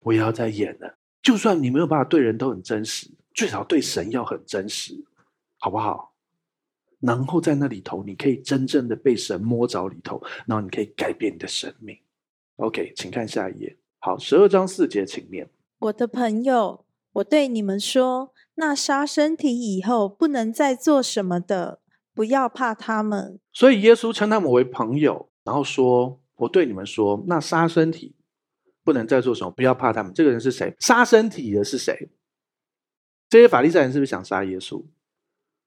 [0.00, 0.96] 我也要再演了。
[1.22, 4.94] 就算你没有办法对人都很真实，最少对神要很真实，
[5.58, 6.14] 好不好？
[7.00, 11.96] 然后在那里头，你可以真正的被神摸着里头，然后你可以改变你的生命。
[12.56, 13.76] OK，请看下一页。
[13.98, 15.48] 好，十二章四节，请念。
[15.80, 18.33] 我的朋友，我对你们说。
[18.56, 21.80] 那杀身体以后不能再做什么的，
[22.14, 23.40] 不要怕他们。
[23.52, 28.14] 所以耶稣称他们为朋友，然后说：“我对你们说，那杀身体
[28.84, 30.74] 不能再做什么，不要怕他们。”这个人是谁？
[30.78, 32.10] 杀身体的是谁？
[33.28, 34.84] 这些法利赛人是不是想杀耶稣？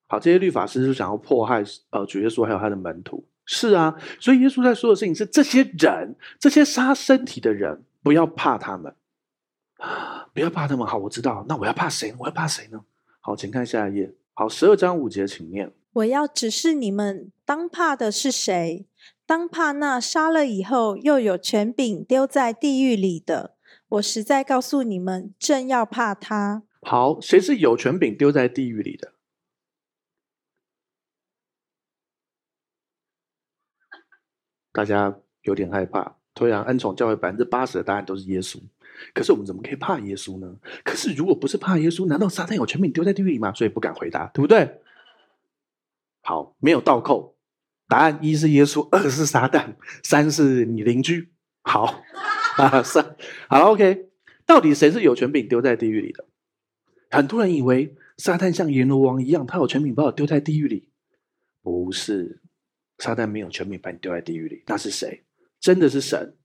[0.07, 3.27] 好，这些律法师是不是想要迫害呃主耶稣还有他的门徒？
[3.45, 8.95] 是啊，所以耶稣在说的事情是：这些人，这些杀身体的人，不要怕他们。
[10.33, 10.85] 不要怕他们。
[10.85, 11.45] 好，我知道。
[11.47, 12.13] 那我要怕谁？
[12.19, 12.83] 我要怕谁呢？
[13.19, 14.13] 好，请看下一页。
[14.33, 15.73] 好，十二章五节，请念。
[15.93, 18.85] 我要指示你们，当怕的是谁？
[19.25, 23.55] 当怕那杀了以后又有权柄丢在地狱里的。
[23.89, 26.63] 我实在告诉你们，正要怕他。
[26.81, 29.13] 好，谁是有权柄丢在地狱里的？
[34.71, 36.17] 大家有点害怕。
[36.35, 38.61] 突然，恩宠教会百分之八十的答案都是耶稣。
[39.13, 40.55] 可是我们怎么可以怕耶稣呢？
[40.83, 43.53] 可是如果不是怕耶稣，难道撒旦有权柄丢在地狱里吗？
[43.53, 44.81] 所以不敢回答，对不对？
[46.21, 47.37] 好，没有倒扣。
[47.87, 51.31] 答案一是耶稣，二是撒旦，三是你邻居。
[51.63, 52.03] 好，
[52.57, 53.15] 啊，三，
[53.49, 54.09] 好，OK。
[54.45, 56.25] 到底谁是有权柄丢在地狱里的？
[57.09, 60.89] 很多人以为撒旦像阎罗王一样，他有权柄把我丢在地狱里。
[61.61, 62.41] 不是，
[62.97, 64.63] 撒旦没有权柄把你丢在地狱里。
[64.67, 65.23] 那是谁？
[65.59, 66.35] 真的是神，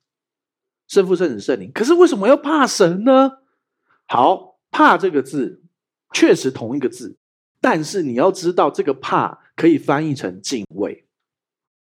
[0.92, 1.72] 圣父、圣子、圣灵。
[1.72, 3.38] 可是为什么要怕神呢？
[4.06, 5.62] 好，怕这个字
[6.12, 7.16] 确实同一个字，
[7.62, 11.06] 但是你要知道，这个怕可以翻译成敬畏。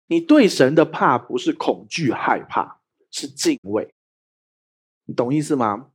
[0.07, 2.79] 你对神的怕不是恐惧害怕，
[3.11, 3.93] 是敬畏。
[5.05, 5.89] 你懂意思吗？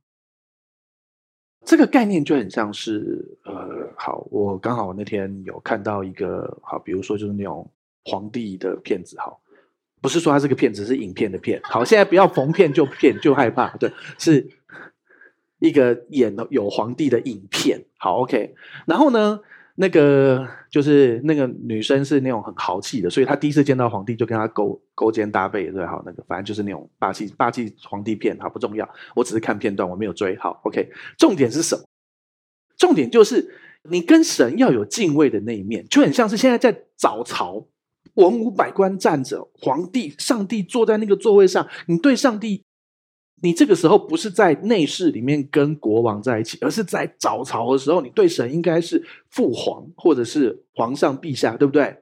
[1.64, 7.68] 这个概念就很像是，呃，好，我刚好那天有看到一个，好，比如说就是那种
[8.04, 9.42] 皇帝的片子，好，
[10.00, 11.60] 不是说他是个骗子，是影片的片。
[11.64, 14.48] 好，现在不要逢骗就骗就害怕，对，是
[15.58, 17.84] 一个演有皇帝的影片。
[17.98, 18.54] 好，OK，
[18.86, 19.40] 然后呢？
[19.76, 31.82] 那个就是那个女生是那种很豪气的，所以她第一次见到皇帝就跟他勾勾肩搭背，对，好，那个反正就是那种霸气霸气皇帝片，好，不重要，我只是看片段，我没有追，好，OK，重点是什么？
[32.76, 37.66] 重点就是你跟神要有敬畏的那一面，就很像是现在在早朝，
[38.14, 42.64] 文武百官站着，皇帝、上帝坐在那个座位上，你对上帝。
[43.42, 51.96] 你这个时候不是在内室里面跟国王在一起，而是在早朝的时候，你对神应该是父皇或者是皇上陛下，对不对？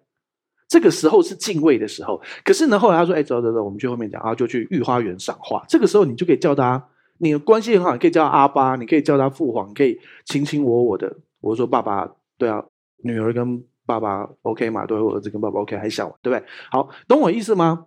[0.67, 2.21] 这个时候是敬畏的时候。
[2.45, 5.65] 可是呢，后来他说：“哎，走走走，我们去后面讲。”啊就去御花园赏花。
[5.69, 11.19] 这个时候你就可以叫他，你的关系很好，你可以叫阿爸，你可以叫他父皇，可以卿卿我我的。
[11.41, 12.65] 我说爸爸，对啊，
[13.05, 14.87] 女儿跟爸爸 OK 嘛？
[14.87, 16.47] 对，我儿子跟爸爸 OK 还小，对不对？
[16.71, 17.87] 好，懂我意思吗？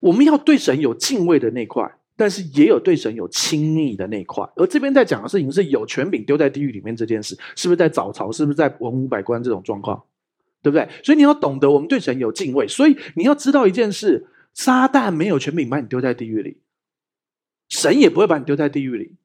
[0.00, 1.98] 我们要对神有敬畏的那块。
[2.14, 8.30] 但是也有对神有亲密的那块，而这边在讲的事情是有权柄丢在地狱里面这件事，是不是在早朝？
[8.30, 10.00] 是不是在文武百官这种状况？
[10.62, 10.86] 对不对？
[11.02, 16.58] 所以你要懂得我们对神有敬畏，所以你要知道一件事：撒旦没有权柄把你丢在地狱里，
[17.70, 19.16] 神也不会把你丢在地狱里，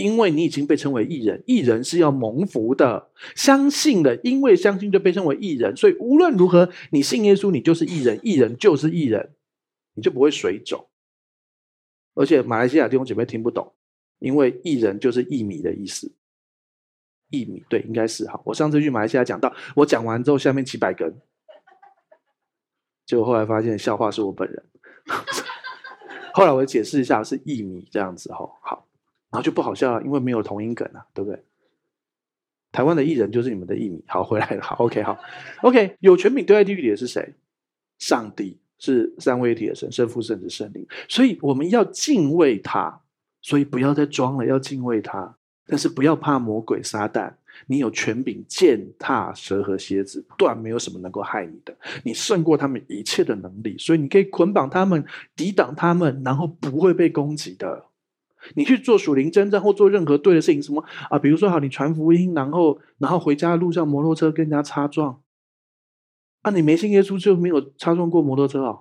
[0.00, 3.10] 因为你已经被称为艺人，艺人是要蒙福的。
[3.36, 9.34] 相信的，因为相信就被称为艺人，所以无论如何，你信耶稣，你就是艺人，艺人就是艺人，
[9.94, 10.88] 你就不会水肿。
[12.14, 13.72] 而且马来西亚弟兄姐妹听不懂，
[14.18, 16.12] 因为“艺人”就是“薏米”的意思。
[17.30, 18.40] 薏米对，应该是哈。
[18.44, 21.14] 我上次去马来西亚讲到，我讲完之后下面几百根，
[23.06, 24.64] 结果后来发现笑话是我本人。
[26.34, 28.88] 后来我解释一下是“薏米”这样子哈，好，
[29.30, 31.42] 然后就不好笑了，因为没有同音梗啊，对不对？
[32.72, 34.04] 台湾的艺人就是你们的义米。
[34.06, 35.18] 好，回来了，好，OK，好
[35.62, 37.34] ，OK，有权柄丢在地狱里的是谁？
[37.98, 38.58] 上帝。
[38.82, 43.02] 是三位一体的神，圣父、圣子、圣灵，所以我们要敬畏他，
[43.42, 45.36] 所以不要再装了，要敬畏他。
[45.66, 47.30] 但是不要怕魔鬼撒旦，
[47.66, 51.76] 你有权柄践踏蛇和蝎子，断没有什么能够害你的。
[52.04, 55.04] 你胜过他们一切的能力，所以你可以捆绑他们，
[55.36, 57.84] 抵挡他们，然后不会被攻击的。
[58.54, 61.18] 你去做属灵征战或做任何对的事情，什么啊？
[61.18, 65.20] 比如说，好，你传福音，然后然后回家的路上摩托车跟人家擦撞。
[66.42, 68.78] 啊，你没信耶稣就没有擦撞过摩托车啊？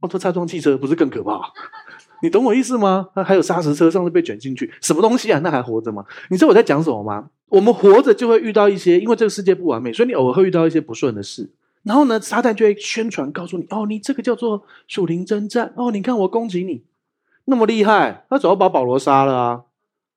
[0.00, 1.40] 哦，他擦撞汽车不是更可怕？
[2.22, 3.08] 你懂我意思吗？
[3.16, 5.40] 那还有砂石车上次被卷进去，什么东西啊？
[5.40, 6.04] 那还活着吗？
[6.30, 7.30] 你知道我在讲什么吗？
[7.48, 11.50] 我们活着就会遇到一些，因为这个世界不完美，所以你偶尔会遇到一些不顺的事。
[11.82, 15.72] 然后呢，撒旦就会宣传告诉你：哦，你这个叫做属灵征战。
[15.76, 16.84] 哦，你看我攻击你
[17.50, 19.64] 那么厉害，他早要把保罗杀了啊，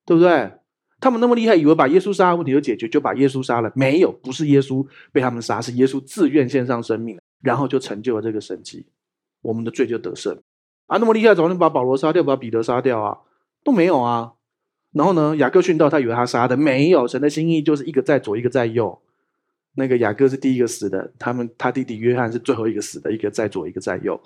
[0.04, 0.52] 对不对？
[1.00, 3.72] 他们那么厉害，以为把耶稣杀了问题就解决，就把耶稣杀了。
[3.74, 8.86] 没有，不是耶稣被他们杀，是耶稣自愿献上生命，然后就成就了这个神迹，
[9.40, 10.38] 我们的罪就得胜。
[10.86, 13.18] 啊，那么厉害，怎么能把保罗杀掉，把彼得杀掉啊？
[13.64, 14.34] 都没有啊。
[14.92, 17.08] 然后呢，雅各殉道，他以为他杀的，没有。
[17.08, 19.00] 神的心意就是一个在左，一个在右。
[19.74, 24.20] 那个雅各是第一个死的，他们他弟弟约翰是最后一个死的，一个在左，一个在右。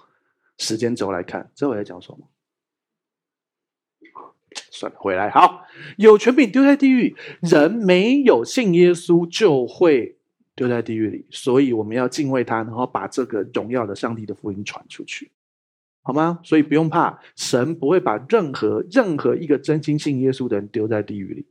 [0.58, 2.18] 时间轴来看，这我在讲什么？
[4.76, 5.64] 算，回来好。
[5.96, 10.16] 有权柄丢在地狱，人没有信耶稣就会
[10.54, 15.30] 丢在地狱里，所以我们要敬畏他，然后把这个荣耀的上帝的福音传出去。
[16.02, 16.38] 好吗？
[16.44, 21.46] 所以不用怕，神不会把任何任何一个真心信耶稣的人丢在地狱里。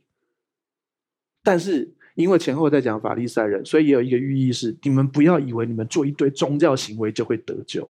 [1.42, 7.86] 但是因为前后在讲法利赛人，所以也有一个寓意是：你们不要以为你们做一堆宗教行为就会得救，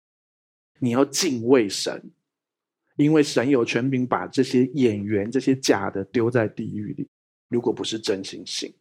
[0.79, 2.03] 你要敬畏神，
[2.97, 7.09] 因为神有权柄把这些演员、这些假的丢在地狱里。
[7.49, 8.75] 如果不是真心信。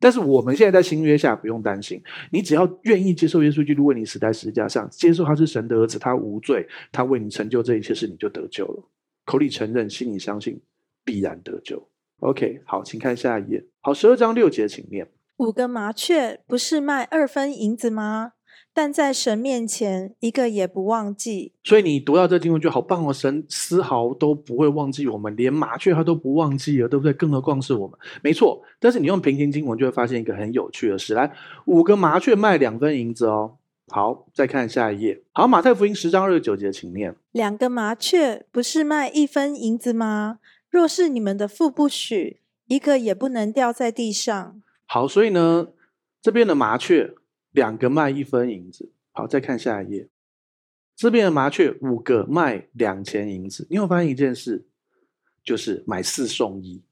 [0.00, 2.00] 但是我们现在在新约下不用担心，
[2.30, 8.88] 你只要愿意接受耶稣基督为你死在十字架上，接受他是神的儿子，他无罪，他为你成就这一切事，你就得救了。
[9.24, 10.60] 口里承认，心里相信，
[11.04, 11.88] 必然得救。
[12.20, 13.64] OK，好，请看下一页。
[13.80, 15.10] 好，十二章六节，请念。
[15.38, 18.34] 五个麻雀不是卖二分银子吗？
[18.78, 21.52] 但在神面前，一个也不忘记。
[21.64, 23.12] 所以你读到这经文就好棒哦！
[23.12, 27.12] 神丝毫都不会忘记我们，连麻雀他都不忘记了，对不对？
[27.12, 27.98] 更何况是我们？
[28.22, 28.62] 没错。
[28.78, 31.32] 但是你用平行经文就会发现一个很有趣的事：来，
[31.64, 33.56] 五个麻雀卖两分银子哦。
[33.88, 35.24] 好，再看下一页。
[35.32, 40.38] 好，马太福音十章二十九节，请念：两个麻雀不是卖一分银子吗？
[40.70, 42.38] 若是你们的父不许，
[42.68, 44.62] 一个也不能掉在地上。
[44.86, 45.66] 好，所以呢，
[46.22, 47.16] 这边的麻雀。
[47.58, 50.08] 两个卖一分银子，好，再看下一页。
[50.94, 54.64] 这边的麻雀五个卖两钱银子，你有发现一件事，
[55.42, 56.84] 就是买四送一，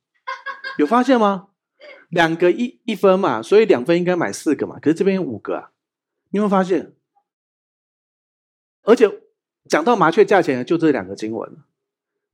[0.76, 1.50] 有发现吗？
[2.08, 5.70] 两个一一分嘛，所以两分应该买四个嘛，可是这边有五个啊，
[6.30, 6.92] 你有没有发现？
[8.82, 9.08] 而且
[9.68, 11.56] 讲到麻雀价钱，就这两个经文，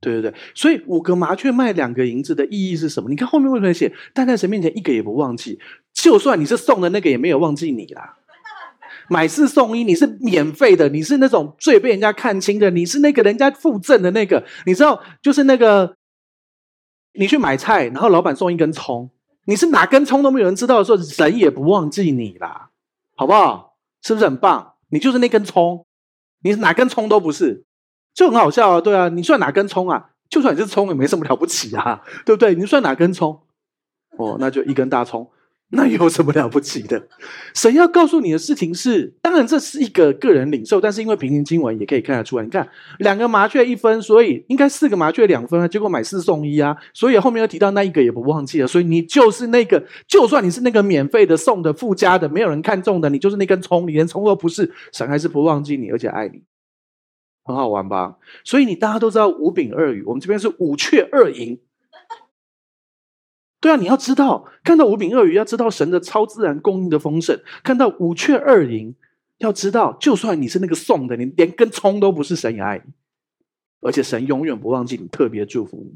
[0.01, 3.11] 对对对，所以五个麻雀卖两个银子的意义是什么？
[3.11, 3.93] 你看后面为什么写？
[4.11, 5.59] 但在神面前一个也不忘记。
[5.93, 8.17] 就算你是送的那个，也没有忘记你啦。
[9.09, 14.43] 买四送一，你是免费的，你是那种最被人家看轻的，你是那个人家附赠的那个。
[14.65, 15.95] 你知道，就是那个
[17.13, 19.09] 你去买菜，然后老板送一根葱，
[19.45, 22.69] 你是哪根葱都没有人知道的时候，神也不忘记你啦，
[23.15, 23.75] 好不好？
[24.01, 24.73] 是不是很棒？
[24.89, 25.85] 你就是那根葱，
[26.43, 27.65] 你是哪根葱都不是，
[28.13, 28.81] 就很好笑啊。
[28.81, 30.11] 对啊，你算哪根葱啊？
[30.29, 32.55] 就算你是葱，也没什么了不起啊，对不对？
[32.55, 33.41] 你算哪根葱？
[34.17, 35.29] 哦，那就一根大葱。
[35.75, 37.07] 那有什么了不起的？
[37.55, 42.43] 神要告诉你的事情是，当然这是一个个人领受，但是因为平行经文也可以看得出来。
[42.43, 56.43] 你看，两个麻雀一分，所以应该四个麻雀两分啊，结果买四送一啊，所以后面又提到那一个也不忘记了，所以你就是那个，就算你是那个免费的、送的、附加的，没有人看中的，你就是那根葱，你连葱都不是，神还是不忘记你，而且爱你，
[57.43, 58.17] 很好玩吧？
[58.43, 61.59] 所以你大家都知道五饼二鱼，我们这边是五雀二银。
[63.63, 68.93] 对啊，你要知道，看到五饼二鱼，要知道神的超自然供应的丰盛；看到五雀二银，
[69.37, 72.91] 要知道，就算你是那个送的，你连根葱都不是，神也爱你，
[73.79, 75.95] 而且神永远不忘记你，特别祝福你。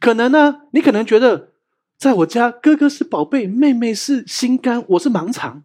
[0.00, 1.52] 可能呢，你可能觉得，
[1.96, 5.62] 在我家，哥哥是宝贝，妹妹是心肝，我是盲肠。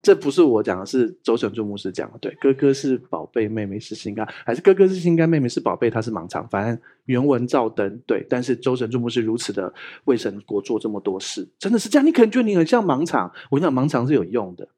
[0.00, 2.18] 这不是我讲的，是周神柱牧师讲的。
[2.18, 6.48] 对，哥哥是宝贝，妹妹是心肝，还是哥哥是心肝，妹妹是宝贝，他是盲肠。
[6.48, 8.00] 反正原文照登。
[8.06, 12.06] 对，但是周神柱牧师如此的为神国做这么多事，真的是这样。
[12.06, 14.68] 你可能觉得你很像盲肠，我跟你讲，盲肠是有用的，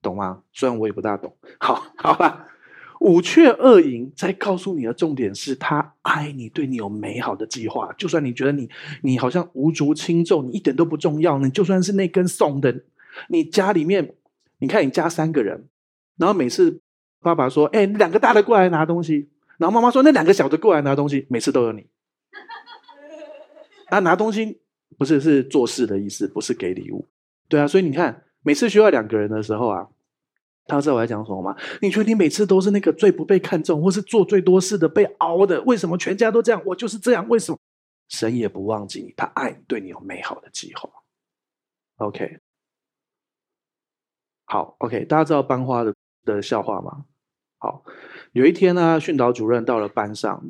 [0.00, 0.42] 懂吗？
[0.54, 1.36] 虽然我也不大懂。
[1.60, 2.46] 好，好吧。
[3.00, 7.92] 五雀二银在告诉你的重点是他爱你，对你有美好的计划。
[7.98, 8.68] 就算你觉得你
[9.02, 12.82] 你好像无足轻重，你一点都不重要，你就算是那根送的，
[13.28, 14.14] 你家里面。
[14.58, 15.68] 你看，你家三个人，
[16.16, 16.80] 然后每次
[17.20, 21.86] 爸爸说：“哎，两个大的过来拿东西。”然后妈妈说：“那两个小的过来拿东西。”每次都有你。
[23.86, 24.60] 啊，拿东西
[24.96, 27.06] 不是是做事的意思，不是给礼物。
[27.48, 29.88] 对啊，所以你看，每次需要两个人的时候啊，
[30.66, 31.56] 他知道我在讲什么吗？
[31.80, 35.62] 你觉得你每次都是那个最不被看重，或是做最多事的，被熬的？
[35.62, 36.60] 为什么全家都这样？
[36.66, 37.28] 我就是这样。
[37.28, 37.58] 为什么？
[38.08, 40.88] 神也不忘记你，他爱你，对你有美好的计划。
[41.96, 42.38] OK。
[44.50, 47.04] 好，OK，大家知道班花的的笑话吗？
[47.58, 47.84] 好，
[48.32, 50.42] 有一天呢，训导主任到了班上，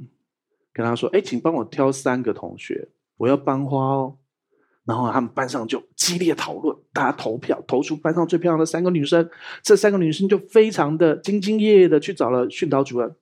[0.73, 4.17] 跟他说：“哎，请帮我挑三个同学，我要班花哦。”
[4.87, 9.29] 然后他们班上就激烈讨论，大家投票投出班上最漂亮的三个女生。
[9.63, 13.17] 这三个女生就非常的兢兢业业的去找了训导主任。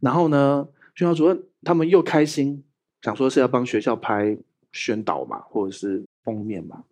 [0.00, 2.62] 然后呢，训导主任他们又开心，
[3.00, 4.36] 想说是要帮学校拍
[4.70, 6.84] 宣导嘛，或者是封面嘛。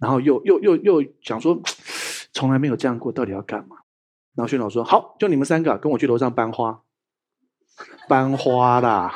[0.00, 1.62] 然后又又又又想说。
[2.32, 3.76] 从来没有这样过，到底要干嘛？
[4.34, 6.82] 然后训导说：“好，就你们三个跟我去楼上搬花，
[8.08, 9.12] 搬花啦！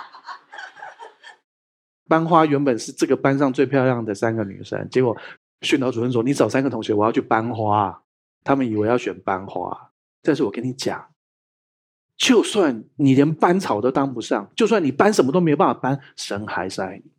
[2.07, 5.17] 班花原本是这个班上最漂亮的三个女生，结果
[5.63, 8.03] 训导主任说：‘你找三个同学，我要去搬花。’
[8.45, 9.91] 他们以为要选班花，
[10.23, 11.09] 但是我跟你讲，
[12.17, 17.11] 就算你连班草都当不上，就算你搬什么都没有办法搬，神还是爱你，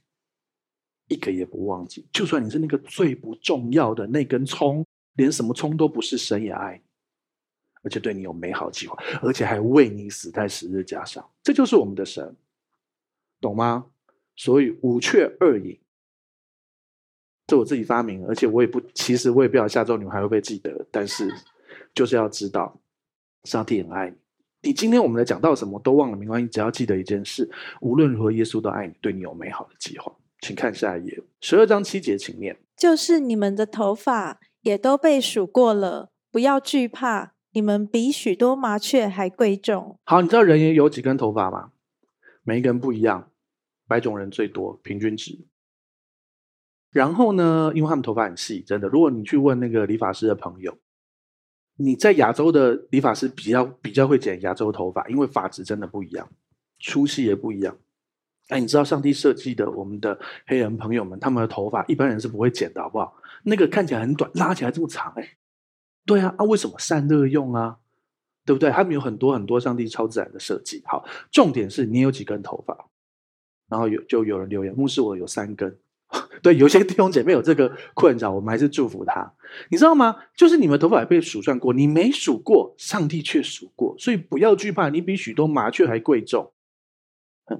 [1.16, 2.08] 一个也不忘记。
[2.14, 4.86] 就算你是那个最不重要的那根葱。”
[5.18, 6.82] 连什么葱都不是，神也爱你，
[7.84, 11.30] 而且对你有美好计划，而且还为你死在十字架上。
[11.44, 12.36] 这就是我们的神，
[13.42, 13.88] 懂吗？
[14.36, 15.78] 所以五阙二引，
[17.48, 21.28] 这我自己发明，而且我也不，其实我也不知道下周你们还会不会记得，但是
[21.94, 22.80] 就是要知道，
[23.44, 24.16] 上帝很爱你。
[24.62, 27.50] 你今天我们来讲到什么都忘了没关系，只要记得一件事：
[27.82, 30.12] 无论如何，耶稣都爱你，对你有美好的计划。
[30.42, 32.56] 请看下一页，十二章七节，请念。
[32.76, 39.98] 就是你们的头发也都被数过了，不要惧怕，你们比许多麻雀还贵重。
[40.04, 41.72] 好，你知道人也有几根头发吗？
[42.44, 43.32] 每一个人不一样，
[43.88, 45.40] 白种人最多，平均值。
[46.92, 50.78] 然后呢，因为他们头发很细，真的，如果你去问那个理发师的朋友。
[51.80, 56.28] 你在亚洲的理发师比较比较会剪亚洲头发，因为发质真的不一样，
[56.80, 57.78] 粗细也不一样。
[58.48, 63.16] 哎，你知道上帝设计的我们的黑人朋友们，他们的头发一般人是不会剪的，好不好？
[63.44, 65.38] 那个看起来很短，拉起来这么长，哎，
[66.06, 67.78] 对啊，啊，为什么散热用啊？
[68.46, 68.70] 对不对？
[68.72, 70.82] 他们有很多很多上帝超自然的设计。
[70.86, 72.90] 好，重点是你有几根头发？
[73.68, 75.78] 然后有就有人留言，牧师我有三根。
[76.42, 79.34] 对，有些弟兄姐妹有这个困扰，我们还是祝福他。
[79.70, 80.16] 你知道吗？
[80.38, 86.54] 就是你们头发被数算过，你没数过，上帝却数过，所以不要惧怕，你比许多麻雀还贵重。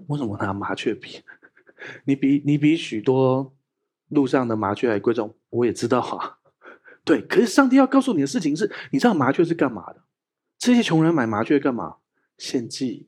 [0.08, 1.22] 为什么拿麻雀比？
[2.06, 3.54] 你比你比许多
[4.10, 5.36] 路上的麻雀还贵重？
[5.50, 6.40] 我也知道哈。
[7.04, 10.04] 对，可是上帝要告诉你的事情是，你知道麻雀是干嘛的？
[10.58, 11.98] 这些穷人买麻雀干嘛？
[12.38, 13.08] 献祭。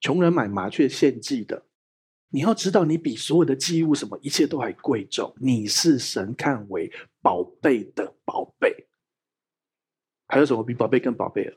[0.00, 1.64] 穷人买麻雀献祭的。
[2.30, 5.34] 你要知道，你比所有的祭物什么一切都还贵重。
[5.38, 8.86] 你是神看为宝贝的宝贝。
[10.26, 11.56] 还有什么比宝贝更宝贝了？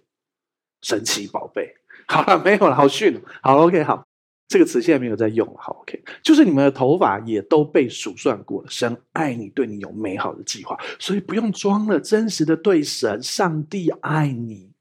[0.81, 1.75] 神奇宝贝。
[2.09, 3.21] 好了，没有了，好逊。
[3.41, 4.05] 好了，OK，好，
[4.47, 5.55] 这个词现在没有在用了。
[5.57, 8.69] 好，OK，就是你们的头发也都被数算过了。
[8.69, 14.71] 神爱你，对你有美好的计划，所以不用装了，真实的对神，上帝爱你。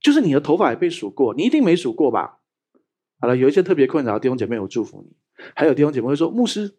[0.00, 2.38] 就是你的头发也被数过，你一定没数过吧？
[3.20, 5.16] 好了，有一些特别困扰的弟兄姐妹，我祝福你。
[5.56, 6.76] 还有弟兄姐妹会说：“牧师，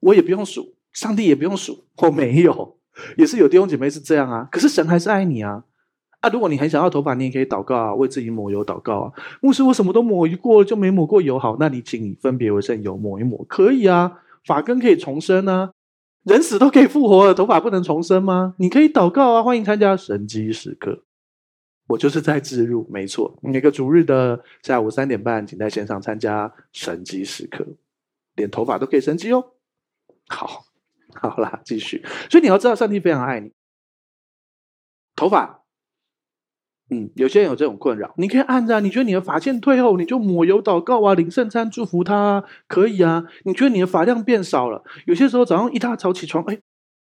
[0.00, 2.78] 我也不用数，上帝也不用数。”我没有，
[3.18, 4.48] 也是有弟兄姐妹是这样啊。
[4.50, 5.64] 可是神还是爱你啊！
[6.26, 9.12] 啊，如果你很想要头发，你也可以祷告啊，为自己抹油祷告啊。
[9.40, 11.38] 牧师，我什么都抹过，就没抹过油。
[11.38, 14.20] 好，那你请你分别为圣油抹一抹，可以啊。
[14.44, 15.72] 发根可以重生啊，
[16.22, 18.54] 人死都可以复活了，头发不能重生吗？
[18.58, 21.02] 你可以祷告啊，欢迎参加神机时刻。
[21.88, 23.36] 我就是在置入，没错。
[23.42, 27.66] 每个主日的下午三点半，请在线上参加神机时刻，
[28.36, 29.44] 连头发都可以神迹哦。
[30.28, 30.64] 好，
[31.14, 32.04] 好啦，继续。
[32.30, 33.52] 所以你要知道，上帝非常爱你。
[35.16, 35.62] 头发，
[36.88, 38.80] 嗯，有些人有这种困扰，你可以按着。
[38.80, 43.24] 你觉得你的发线退后，你就抹油祷告啊，领圣餐祝福他啊，可以啊。
[43.44, 46.58] 你觉得你的发量变少了，有些时候早上一大早起床，哎，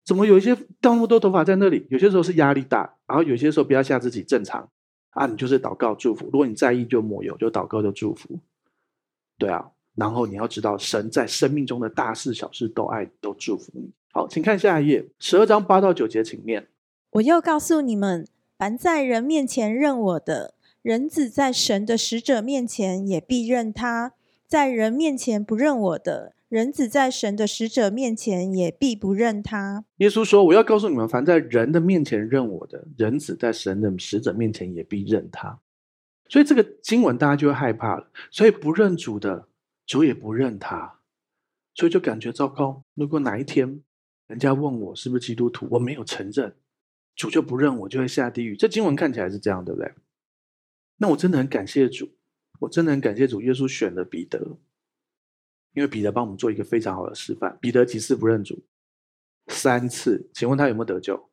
[0.05, 1.85] 怎么有一些掉那么多头发在那里？
[1.89, 4.69] 有些时候是压力大，然后有些时候不要吓自己，正常。
[5.09, 6.25] 啊，你就是祷告祝福。
[6.31, 8.39] 如果你在意，就抹油，就祷告，就祝福。
[9.37, 13.91] 对啊，然后你要知道，神在生命中的大事小事都爱，都祝福你。
[14.13, 16.67] 好，请看下一页，十二章八到九节，请念。
[17.11, 18.25] 我又告诉你们，
[18.63, 24.11] 凡在人面前认我的，人子在神的使者面前也必认他；
[24.47, 29.83] 在人面前不认我的，人子在神的使者面前也必不认他。
[29.97, 35.59] 耶稣说：“我要告诉你们，凡在人的面前认我的，人子在神的使者面前也必认他。”
[36.29, 38.07] 所以这个经文大家就会害怕了。
[38.31, 39.49] 所以不认主的，
[39.85, 40.99] 主也不认他，
[41.75, 42.85] 所以就感觉糟糕。
[42.93, 43.81] 如果哪一天
[44.27, 46.55] 人家问我是不是基督徒，我没有承认，
[47.15, 48.55] 主就不认我，就会下地狱。
[48.55, 49.93] 这经文看起来是这样，对不对？
[50.97, 52.09] 那我真的很感谢主，
[52.59, 54.57] 我真的很感谢主，耶稣选了彼得。
[55.73, 57.57] 因为彼得帮我们做一个非常好的示范。
[57.59, 58.63] 彼得几次不认主？
[59.47, 60.29] 三次。
[60.33, 61.29] 请问他有没有得救？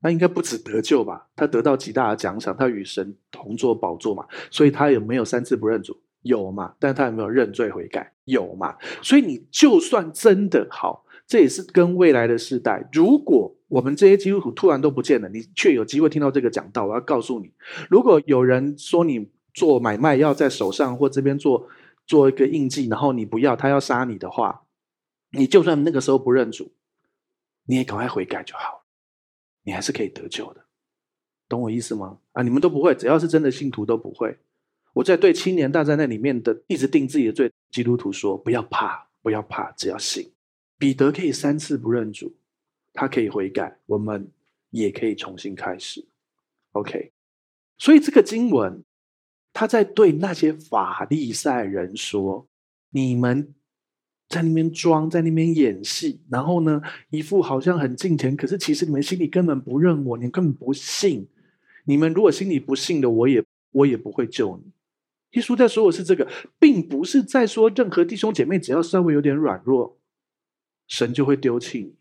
[0.00, 1.30] 他应该不止得救吧？
[1.36, 4.26] 他得到极大的奖赏，他与神同坐宝座嘛。
[4.50, 5.96] 所以他有没有三次不认主？
[6.22, 6.74] 有嘛？
[6.78, 8.12] 但他有没有认罪悔改？
[8.24, 8.76] 有嘛？
[9.02, 12.88] 所以你就算真的好，这也是跟未来的世代。
[12.92, 17.52] 如果我们这些基督徒突然都不见了，你却有机会听到这个讲道，我要告诉你：
[17.88, 21.68] 如果有人说你做买卖要在手上或这边做。
[22.06, 24.66] 做一个印记，然后你不要他要杀你的话，
[25.30, 26.70] 你就算那个时候不认主，
[27.64, 28.84] 你也赶快悔改就好，
[29.62, 30.66] 你还是可以得救的，
[31.48, 32.18] 懂我意思吗？
[32.32, 34.36] 啊，你们都不会，只要是真的信徒都不会。
[34.92, 40.30] 我在对青年大战那里面的一直定自己的罪，基督徒说不要怕，不要怕，只要信。
[40.84, 42.34] 彼得可以三次不认主，
[42.92, 44.30] 他可以悔改，我们
[44.68, 46.04] 也可以重新开始。
[46.72, 47.10] OK，
[47.78, 48.84] 所以这个经文。
[49.54, 52.46] 他在对那些法利赛人说
[52.92, 53.54] ：“你们
[54.28, 61.26] 在那边装，在那边演戏，然后呢，一副好像很敬虔，可是其实你们心里根本不认我，你根本不信。
[61.86, 64.70] 你们如果心里不信的，我也我也不会救你。
[65.40, 66.28] 耶稣在说的是这个，
[66.58, 69.96] 并不是在说任何弟兄姐妹只要稍微有点软弱，
[70.86, 71.94] 神就会丢弃你，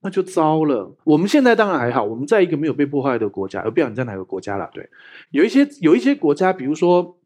[0.00, 0.96] 那就糟了。
[1.04, 4.70] 我们现在当然还好，我们在一个没有被破坏的国家，而不要你在哪个国家了。
[4.72, 4.88] 对，
[5.30, 7.16] 有一些有一些国家，比如说。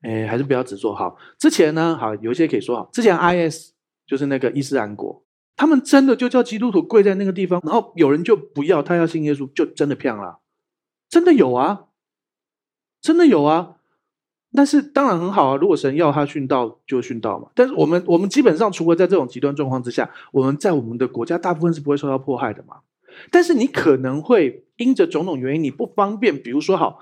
[0.00, 1.18] 哎，还是不要只做好。
[1.38, 2.88] 之前呢，好有一些可以说好。
[2.92, 3.72] 之前 IS
[4.06, 5.24] 就是那个伊斯兰国，
[5.56, 10.38] 他们真的就叫基督徒跪在那个地方，然后有人就不要，他要信耶稣，就真的骗了。
[11.08, 11.86] 真的有啊，
[13.00, 13.77] 真的有啊。
[14.52, 17.48] 但是当然很好啊，如果神要他殉道，就殉道嘛。
[17.54, 22.78] 但是我们我们基本上，除了在这种极端状况之下，我们在我们的国家大部分是不会受到迫害的嘛。
[23.30, 26.98] 但是你可能会因着种种原因，你不方便，比如说好，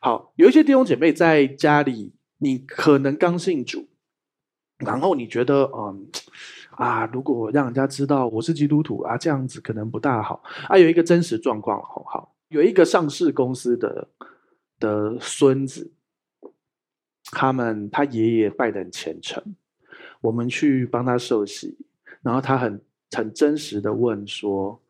[0.00, 2.14] 好有一些弟兄姐妹在家里。
[2.40, 3.88] 你可能刚信主，
[4.78, 6.06] 然后你觉得，嗯，
[6.70, 10.78] 啊，如果让人家知道我是基督徒啊，这样子可能不大好啊。
[10.78, 14.06] 有一个真实状况，好好，有一个上市公司的
[14.78, 15.90] 的孙子，
[17.32, 19.42] 他们他爷爷拜得很虔诚，
[20.20, 21.76] 我们去帮他受洗，
[22.22, 24.80] 然后他很很真实的问说，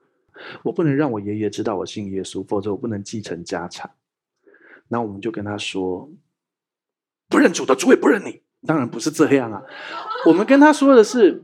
[0.62, 3.91] 我不能让我爷爷知道我信耶稣，否则我不能继承家产。
[4.89, 6.11] 那我们就跟他说。
[7.30, 9.62] 不认主的主也不认你，当然不是这样啊。
[10.24, 11.43] 我们跟他说的是，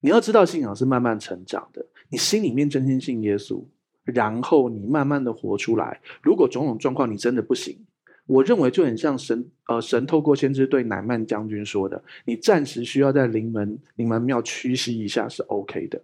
[0.00, 3.64] 你要知道信仰是慢慢成长的，你心里面真心信耶稣，
[4.04, 6.02] 然后你慢慢的活出来。
[6.20, 7.82] 如果种种状况你真的不行，
[8.26, 16.02] 我认为就很像神，呃，神透过先知对乃曼将军说的，你暂时需要在灵门灵门庙屈膝一下是 OK 的，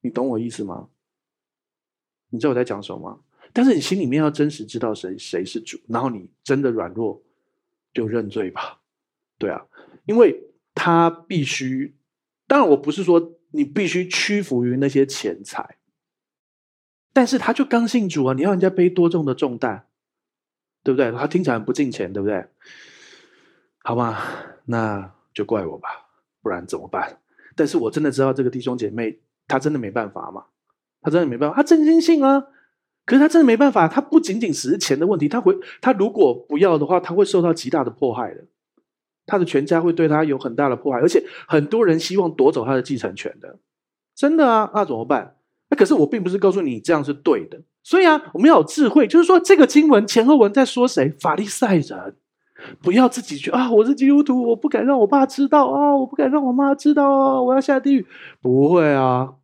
[0.00, 0.88] 你懂我意思吗？
[2.30, 3.20] 你知道我在讲什么吗？
[3.52, 7.22] 但是你心里面要真实知道谁谁是主，然后你真的软弱。
[7.94, 8.80] 就认罪吧，
[9.36, 9.66] 对啊，
[10.06, 10.44] 因为
[10.74, 11.94] 他必须，
[12.46, 15.76] 当然我不是说你必须屈服于那些钱财，
[17.12, 19.84] 但是他就刚信主啊，你要人家背多重的重担，
[20.82, 21.10] 对不对？
[21.12, 22.44] 他听起来不敬钱，对不对？
[23.84, 24.22] 好吧，
[24.64, 25.88] 那就怪我吧，
[26.42, 27.18] 不然怎么办？
[27.54, 30.44] 但是我真的知道这个弟兄姐妹，他真的没办法嘛？
[31.00, 32.46] 他真的没办法，他真心信啊。
[33.04, 38.44] 可是他真的没办法，他不仅仅只是钱的问题，他会，他如果不要的话，他会受到极大的迫害的，
[39.26, 43.58] 他的全家会对他有很大的迫害，而且很多人希望夺走他的继承权的，
[44.14, 45.36] 真的啊，那怎么办？
[45.68, 51.08] 那可是我并不是告诉你这样是对的，所以啊，我们要有智慧，就是说这个经文前后文在说谁？
[51.20, 52.16] 法利赛人，
[52.80, 58.06] 不要自己去啊，我是基督徒，我不敢让我爸知道啊，我不敢让我妈知道啊，我要下地狱，
[58.40, 59.34] 不会啊，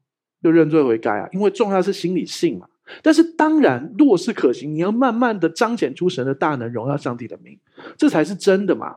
[0.42, 2.68] 就认罪悔改啊，因为重要是心里信嘛。
[3.02, 7.58] 但是当然，若是可行，你要慢慢的彰显出神的大能，荣耀上帝的名，
[7.98, 8.96] 这才是真的嘛。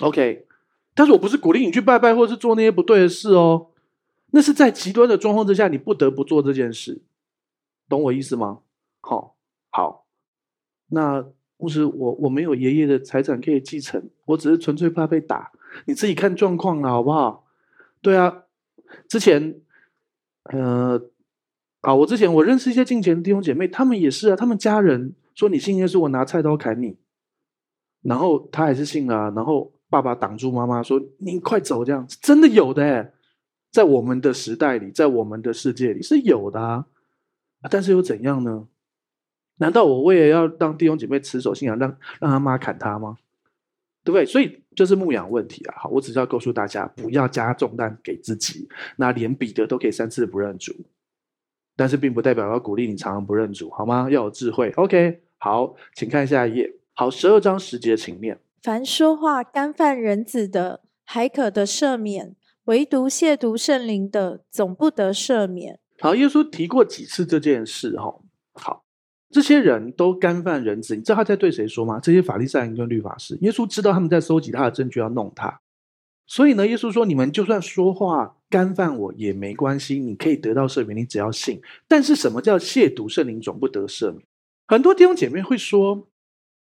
[0.00, 0.46] OK，
[0.94, 3.68] 但是我不是鼓励你去拜拜，或是做那些不对的事哦。
[4.32, 7.00] 那是在极端的状况之下，你不得不做这件事，
[7.90, 8.60] 懂我意思吗？
[9.00, 9.36] 好、
[9.68, 10.06] 好，
[10.86, 11.22] 那
[11.58, 15.52] 不是我我没有爷爷的财产可以继承，我只是纯粹怕被打，
[15.84, 17.44] 你自己看状况了，好不好？
[18.00, 18.44] 对啊，
[19.06, 19.60] 之前，
[20.44, 21.10] 呃。
[21.82, 24.36] 啊，我之前我认识一些敬虔弟兄姐妹，他们也是啊。
[24.36, 26.98] 他们家人说你信耶稣，我拿菜刀砍你，
[28.02, 29.32] 然后他还是信了啊。
[29.34, 33.14] 然后爸爸挡住妈妈说：“你快走！”这样子真的有的，
[33.70, 36.84] 在我们的时代里，在我们的世界里是有的啊。
[37.68, 38.68] 但是又怎样呢？
[39.56, 43.18] 难道我为了要让弟兄姐妹持守信仰，让让他妈砍他吗？
[44.02, 44.24] 对不对？
[44.24, 45.74] 所以这是牧养问题啊。
[45.76, 48.66] 好，我只是要告诉大家，不要加重担给自己。
[48.96, 50.72] 那连彼得都可以三次不认主。
[51.76, 54.08] 但是并不代表要鼓励你常常不认主，好吗？
[54.10, 54.70] 要有智慧。
[54.76, 56.76] OK，好，请看下一页。
[56.94, 62.34] 好，十二章十节，请念：凡说话干犯人子的，还可得赦免；
[62.64, 65.78] 唯独亵渎圣灵的，总不得赦免。
[66.00, 67.96] 好，耶稣提过几次这件事？
[67.98, 68.14] 哈，
[68.54, 68.84] 好，
[69.30, 72.00] 这些人都干犯人子，你知道他在对谁说吗？
[72.00, 75.60] 这些法利赛人跟律法师，耶稣知道他们在搜集他的证据要弄他。
[76.26, 81.60] 所以呢，耶稣说：“你们就算说话干犯我也没关系，你可以得到赦免，你只要信。
[81.88, 84.24] 但是什么叫亵渎圣灵总不得赦免？
[84.68, 86.08] 很多弟兄姐妹会说，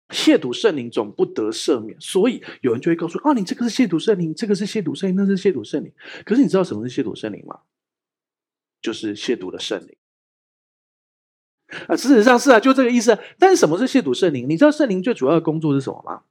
[0.09, 5.93] 亵渎圣灵总不得赦免，所以有人就会告诉：啊，你这个是亵渎圣灵，这个是亵渎圣灵，那是亵渎圣灵。
[6.25, 7.59] 可是你知道什么是亵渎圣灵吗？
[8.83, 9.97] 就是亵渎了圣灵
[11.87, 13.17] 啊，事实上是啊，就这个意思。
[13.39, 14.47] 但是什么是亵渎圣灵？
[14.49, 16.23] 你知道圣灵最主要的工作是什么吗？”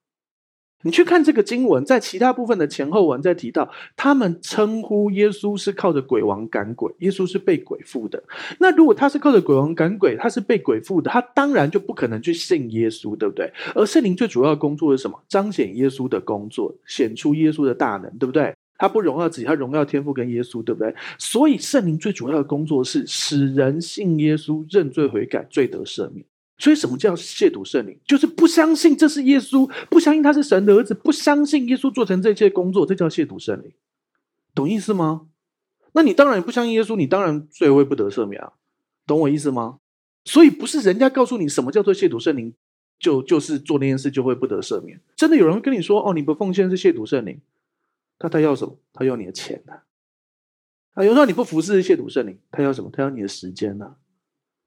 [0.84, 8.24] 你去看这个经文，在其他部分的前后文在提到，他们称呼耶稣是靠着鬼王赶鬼，耶稣是被鬼附的。
[8.58, 13.54] 那如果他是靠着鬼王赶鬼，他是被鬼附的，他当然就不可能去信耶稣，对不对？
[13.76, 15.24] 而圣灵最主要的工作是什么？
[15.28, 18.52] 彰显耶稣的工作，显出耶稣的大能，对不对？
[18.82, 20.92] 他不荣耀自己，他荣耀天赋跟耶稣，对不对？
[21.20, 26.26] 所以圣灵最主要的工作是使人信耶稣，认罪悔改，罪得赦免。
[26.58, 27.96] 所以什么叫亵渎圣灵？
[28.08, 33.72] 就是不相信这是耶稣，不相信他是神的儿子，不相信耶稣做成这一切工作，这叫亵渎圣灵。
[34.56, 35.28] 懂意思吗？
[35.92, 38.54] 那你当然不相信耶稣，你当然罪会不得赦免啊。
[39.06, 39.78] 懂我意思吗？
[40.26, 42.52] 所以不是人家告诉你什么叫做亵渎圣灵，
[43.00, 45.00] 就就是做那件事就会不得赦免。
[45.16, 47.40] 真的有人会跟你说：“哦，你不奉献是亵渎圣灵。”
[48.22, 48.78] 他他要什么？
[48.94, 49.82] 他要你的钱呐！
[50.94, 52.92] 啊，有时候你不服侍是亵渎圣灵，他要什么？
[52.94, 53.96] 他要你的时间呐！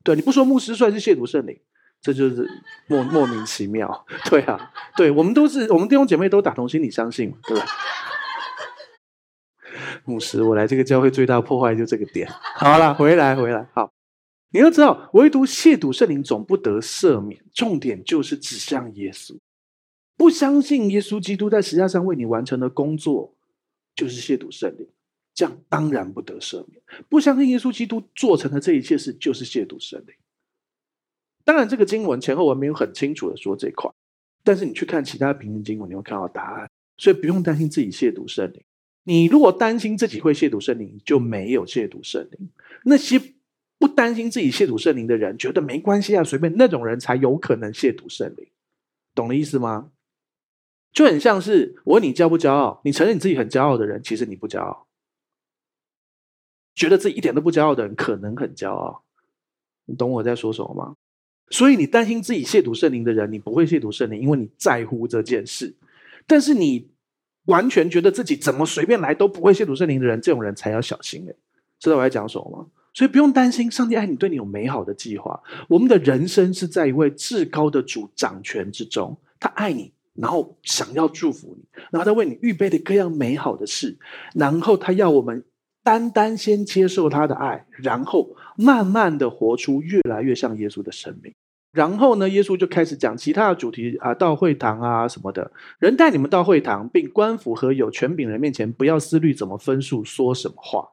[0.03, 1.57] 对，你不说牧师算是亵渎圣灵，
[2.01, 2.51] 这就是
[2.89, 4.05] 莫莫名其妙。
[4.29, 7.37] 对啊，对我们都是我们弟兄姐妹都打同心，你相信吗？
[7.45, 7.65] 对吧？
[10.05, 12.29] 牧师，我来这个教会最大破坏就这个点。
[12.57, 13.93] 好了，回来回来，好，
[14.51, 19.39] 你要知道，唯独亵渎圣灵总不得赦免，重点就是指向耶稣，
[20.17, 23.37] 不相信耶稣基督在十字架上为你完成的工作。
[23.95, 24.87] 就是亵渎圣灵，
[25.35, 26.83] 这样当然不得赦免。
[27.09, 30.15] 不相信耶稣基督做成的这一切事，就是亵渎圣灵。
[31.45, 33.91] 当然，这个经文前后文没有很清楚的说这块，
[34.43, 36.69] 但是你去看其他平行经文，你会看到答案。
[36.97, 38.63] 所以不用担心自己亵渎圣灵。
[39.03, 42.49] 你如果担心自己会亵渎圣灵，就没有亵渎圣灵。
[42.85, 43.21] 那些
[43.79, 48.49] 不担心自己亵渎圣灵的人，觉得没关系啊，随便那种人才有可能亵渎圣灵。
[49.15, 49.91] 懂了意思吗？
[50.95, 52.81] 就很像是我问你骄不骄傲？
[52.85, 54.87] 你承认你自己很骄傲的人，其实你不骄傲；
[56.75, 59.03] 觉得自己一点都不骄傲的人，可能很骄傲。
[59.87, 60.95] 你懂我在说什么吗？
[61.51, 65.75] 所以你担心自己亵渎圣灵的人，你不会亵渎圣灵，因为你在乎这件事。
[66.27, 66.89] 但是你
[67.47, 71.37] 完全觉得自己怎么随便来都不会亵渎圣灵的人，这种人才要小心诶。
[71.81, 72.69] 知道我在讲什么吗？
[72.95, 75.43] 所以不用担心，上帝爱你，对你有美好的计划。
[75.69, 79.93] 我们的人生是在一位至高的主掌权之中，他爱你。
[80.15, 83.99] 然后想要祝福你，然后他为你预备的各样美好的事，
[84.35, 85.45] 然后他要我们
[85.83, 91.35] 单单先接受他的爱，然后慢慢的活出越来越像耶稣的生命。
[91.73, 95.51] 然后呢，耶稣就开始讲其他的主题啊，到会堂啊什么的，
[95.81, 100.91] 人带你们到会堂，并官府和有权柄人面前，不要思虑怎么分数说什么话。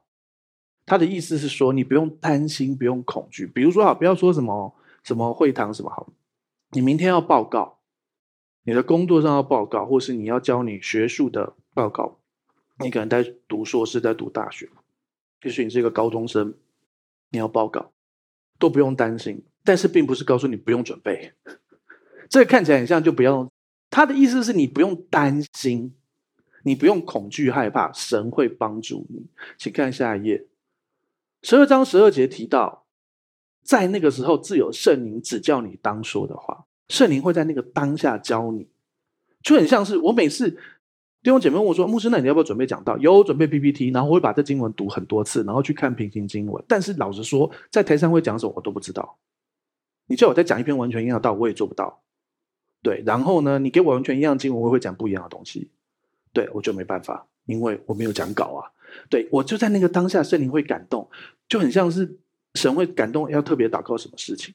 [0.84, 3.46] 他的意思是说，你不用担心，不用恐惧。
[3.46, 6.12] 比如说，啊，不要说什么什么会堂什么好，
[6.72, 7.78] 你明天要报告。
[8.64, 12.20] 你的工作上要报告，或是你要教你学术的报告，
[12.80, 14.70] 你可能在读硕士，在读大学，
[15.44, 16.54] 也许你是一个高中生，
[17.30, 17.92] 你要报告，
[18.60, 19.44] 都不用担心。
[19.64, 21.34] 但是并不是告诉你不用准备，
[22.30, 23.48] 这个看起来很像就不要。
[23.92, 25.94] 他的意思是你不用担心，
[26.64, 29.28] 你不用恐惧害怕，神会帮助你。
[29.58, 30.48] 请看下一页，
[31.44, 32.86] 十二章十二节提到，
[33.62, 36.66] 在那个时候自有圣灵指教你当说的话。
[36.92, 38.68] 圣灵会在那个当下教你，
[39.42, 46.62] 就很像是我每次弟兄姐妹问我说：“牧师，那你要不要准备讲道？”有准备 PPT，然后我会把这经文读很多次，然后去看平行经文。
[46.68, 49.18] 但是老实说，在台上会讲什么我都不知道。
[50.08, 52.04] 你叫我再讲一篇完全一样的道，我也做不到。
[52.84, 55.72] 对，然后呢，你给我完全一样经文，我会讲不一样的东西。
[56.34, 58.68] 对，我就没办法，因为我没有讲稿啊。
[59.10, 61.10] 对，我就在那个当下，圣灵会感动，
[61.48, 62.18] 就很像是
[62.56, 64.54] 神会感动，要特别祷告什么事情。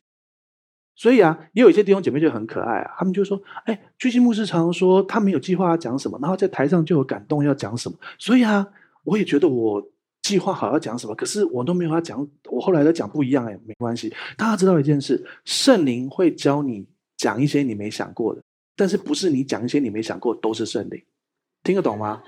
[0.97, 7.99] 所以啊，也有一些弟兄姐妹就很可爱啊，他们就说：“哎，巨星牧师常常说他没有计划要讲什么，然后在台上就有感动要讲什么。
[8.19, 8.67] 所以啊，
[9.05, 9.87] 我也觉得我
[10.23, 12.27] 计划好要讲什么，可是我都没有要讲。
[12.51, 14.11] 我后来都讲不一样，哎，没关系。
[14.39, 16.87] 大家知道一件事，圣灵会教你
[17.19, 18.43] 讲一些你没想过的，
[18.75, 21.03] 但是不是你讲一些你没想过都是圣灵，
[21.63, 22.23] 听得懂吗？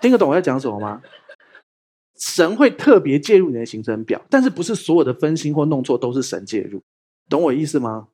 [0.00, 1.02] 听得懂我在讲什么吗？
[2.18, 6.80] 神会特别介入你的行程表，但是不是所有的分心或弄错都是神介入。”
[7.28, 8.08] 懂我意思吗？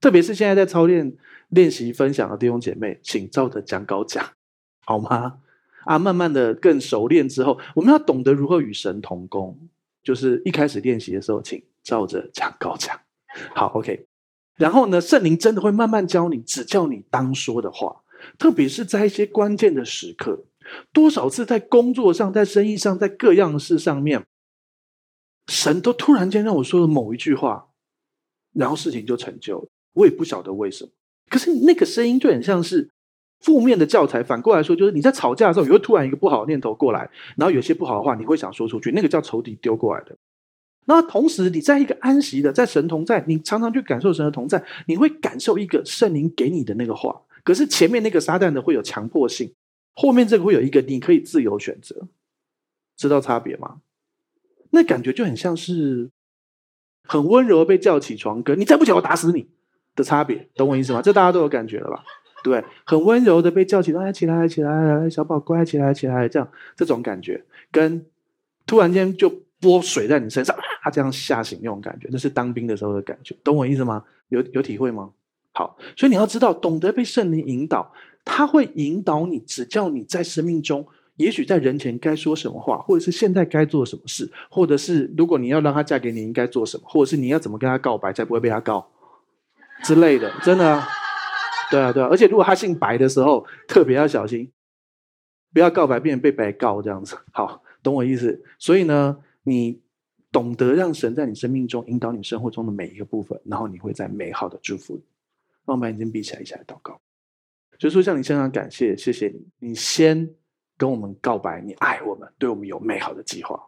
[0.00, 1.16] 特别是现在在操练、
[1.48, 4.24] 练习、分享的弟兄姐妹，请照着讲稿讲，
[4.84, 5.38] 好吗？
[5.84, 9.58] 啊，慢慢的更熟练之后，我们要懂得如何与神同工。
[10.02, 12.98] 就是一开始练习的时候，请照着讲稿讲。
[13.54, 14.06] 好，OK。
[14.56, 18.02] 然后呢，圣灵真的会慢慢教你，只教你当说的话。
[18.38, 20.44] 特别是在一些关键的时刻，
[20.92, 24.24] 多少次在工作上、在生意上、在各样的事上面，
[25.48, 27.68] 神都突然间让我说了某一句话。
[28.58, 30.90] 然后事情就成就了，我也不晓得为什么。
[31.28, 32.88] 可是那个声音就很像是
[33.40, 34.22] 负面的教材。
[34.22, 40.16] 反过来说，就是你在吵架的时候，你会突然一个不好的念头过来，然后有些不好的话，你会想说出去，那个叫仇敌丢过来的。
[40.86, 47.20] 那同时，你在一个安息的，在神同在，你常常去感受神的同在，你会感受一个圣灵给你的那个话。
[47.44, 49.52] 可是前面那个撒旦的会有强迫性，
[49.94, 52.08] 后面这个会有一个你可以自由选择，
[52.96, 53.80] 知道差别吗？
[54.70, 56.10] 那感觉就很像是。
[57.06, 59.48] 很温柔被叫起床，跟你再不起来我打死你
[59.94, 61.00] 的差别， 懂我意思吗？
[61.02, 62.04] 这大家都有感觉了吧？
[62.44, 67.42] 对，很温柔的被叫起来，起来，起来，小宝乖，起来，起来，这样这种感觉，
[67.72, 68.04] 跟
[68.66, 69.28] 突然间就
[69.60, 74.04] 泼水在你身上，他这样吓醒那种感觉，那是当兵的时候的感觉，懂我意思吗？
[74.28, 75.10] 有有体会吗？
[75.52, 77.92] 好，所以你要知道，懂得被圣灵引导，
[78.24, 80.86] 他会引导你，指教你在生命中，
[81.16, 88.90] 也许在人前该说什么话，或者是现在该做什么事，或者是如果你要让他嫁给你，应该做什么，或者是你要怎么跟他告白，才不会被他告
[89.82, 90.86] 之类的，真的啊，
[91.70, 94.50] 对啊，对啊，而且如果他姓白的时候，特别要小心，
[95.52, 97.16] 不要告白变成被白告这样子。
[97.32, 98.42] 好，懂我意思？
[98.58, 99.80] 所以呢，你
[100.30, 105.02] 懂得让神在你生命中引导你生活中的每一个部分，然后你会在美好的祝福里。
[105.64, 107.00] 让我们把眼睛闭起来，一起来祷告。
[107.78, 110.34] 所以说，向你献上感谢，谢谢你，你先。
[110.76, 113.60] 跟我们告白，你爱我们，对我们有美好的计划，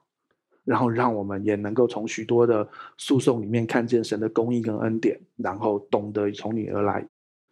[0.64, 7.06] 然后让我们也能够从许多的诉讼里面看见神的公义跟恩典，然后懂得从你而来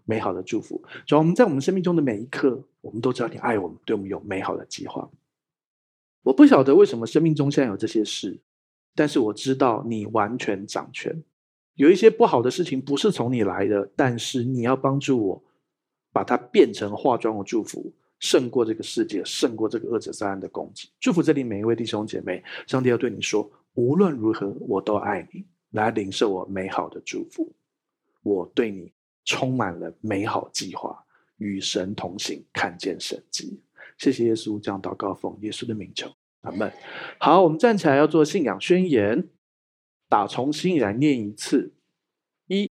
[0.04, 0.82] 美好的祝福。
[1.07, 5.09] 主要我们在我们生命中的每一刻，我们都知道你爱我们，对我们有美好的计划。
[6.24, 8.40] 我不晓得为什么生命中现在有这些事，
[8.94, 11.22] 但是我知道你完全掌权。
[11.74, 15.44] 有一些不好的事情不是从你来的，但是你要帮助我
[16.12, 17.92] 把它变成化妆的祝福。
[18.21, 20.89] 胜过这个世界，胜过这个恶者撒旦的攻击。
[20.99, 27.53] 祝福这里每一位弟兄姐妹，上帝要对你说：无论如何，我都爱你，来领受我美好的祝福。
[28.23, 28.93] 我对你
[29.25, 31.05] 充满了美好计划，
[31.37, 33.61] 与神同行，看见神迹。
[33.99, 36.11] 谢谢耶稣，这样祷告奉耶稣的名求，
[36.41, 36.73] 阿门。
[37.19, 39.29] 好，我们站起来要做信仰宣言，
[40.09, 41.73] 打从心里来念一次。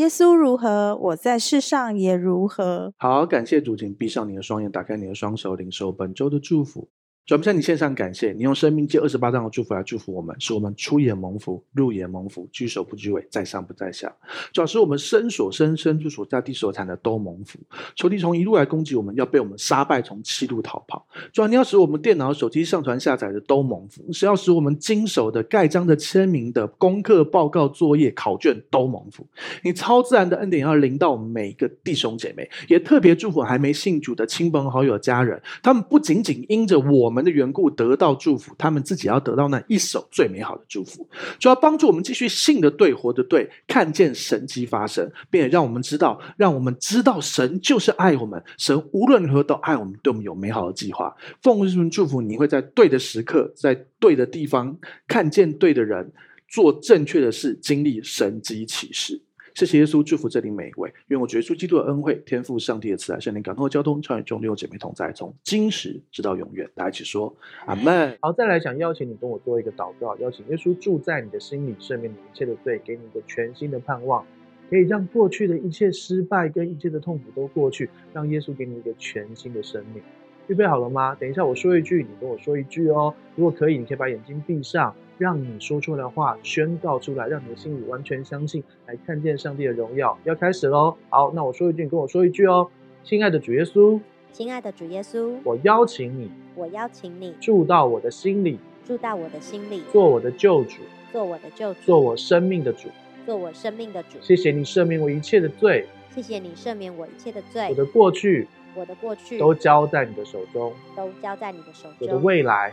[0.00, 2.94] 耶稣如何，我在世上也如何。
[2.96, 6.88] 好，感谢主，请闭上你的双眼，打开你的双手，领受本周的祝福。
[7.30, 14.12] 主，我们向你献上感谢，你用生命借二十八章的祝福来祝福我们，使我们出也蒙福，入也蒙福，居首不居尾，在上不在下。
[14.52, 17.60] 主要是我们身所生、身处所在地所产的都蒙福。
[17.94, 21.06] 仇敌从一路来攻击我们，要被我们杀败，从七路逃跑。
[21.32, 29.24] 主要你要使我们电脑、手机上传下载的都蒙福，是要使我们经手的、盖章的、签名的、功课报告、作业考卷都蒙福。
[29.62, 37.19] 你超自然的恩典要临到每一个弟兄姐妹，也特别祝福还没信主的亲朋好友、家人，他们不仅仅因着我们。
[37.24, 41.08] 的缘故得到祝福，他们自己要得到那一手最美好的祝福，
[41.38, 51.16] 主要帮助我们继续信的对，活的对，看见神迹发生，并且让我们知道，让我们知道神就是爱我们，神无论如何都爱我们，对我们有美好的计划。
[51.42, 56.12] 奉这份祝福，你会在对的时刻，在对的地方，看见对的人，
[56.48, 59.20] 做正确的事，经历神迹启示。
[59.60, 60.90] 谢谢耶稣，祝福这里每一位。
[61.08, 66.66] 愿我主耶稣基督的恩惠、天父上帝的慈爱、圣灵感动的交通，超越众弟兄姐妹同在，从今时直到永远。
[66.74, 67.36] 大家一起说
[67.66, 68.16] 阿门。
[68.22, 74.24] 好，再来想邀请你跟我做一个祷告，邀请耶稣住在你的心里，赦免你一切的罪，给你一个全新的盼望，
[74.70, 80.02] 可以让过去的一切失败跟一切的痛苦都过去，让耶稣给你一个全新的生命。
[80.46, 81.14] 预备好了吗？
[81.16, 83.14] 等一下我说一句，你跟我说一句哦。
[83.36, 84.96] 如果可以，你可以把眼睛闭上。
[85.20, 90.18] 让你说出来的话宣告出来，让你的心里完全相信，来看见上帝的荣耀。
[90.24, 90.96] 要开始喽！
[91.10, 92.70] 好，那我说一句，你跟我说一句哦。
[93.04, 94.00] 亲爱的主耶稣，
[94.32, 100.80] 亲爱的主耶稣，我邀请你，我邀请你住到我的心里，住到我的心里，做我的救主，
[101.12, 102.88] 做我的救主，做我生命的主，
[103.26, 104.16] 做我生命的主。
[104.22, 107.66] 谢谢你赦免我一切的罪，谢谢你赦免我一切的罪。
[107.68, 111.98] 我的过去，我的过去都交在你的手中，都交在你的手中。
[112.00, 112.72] 我的未来，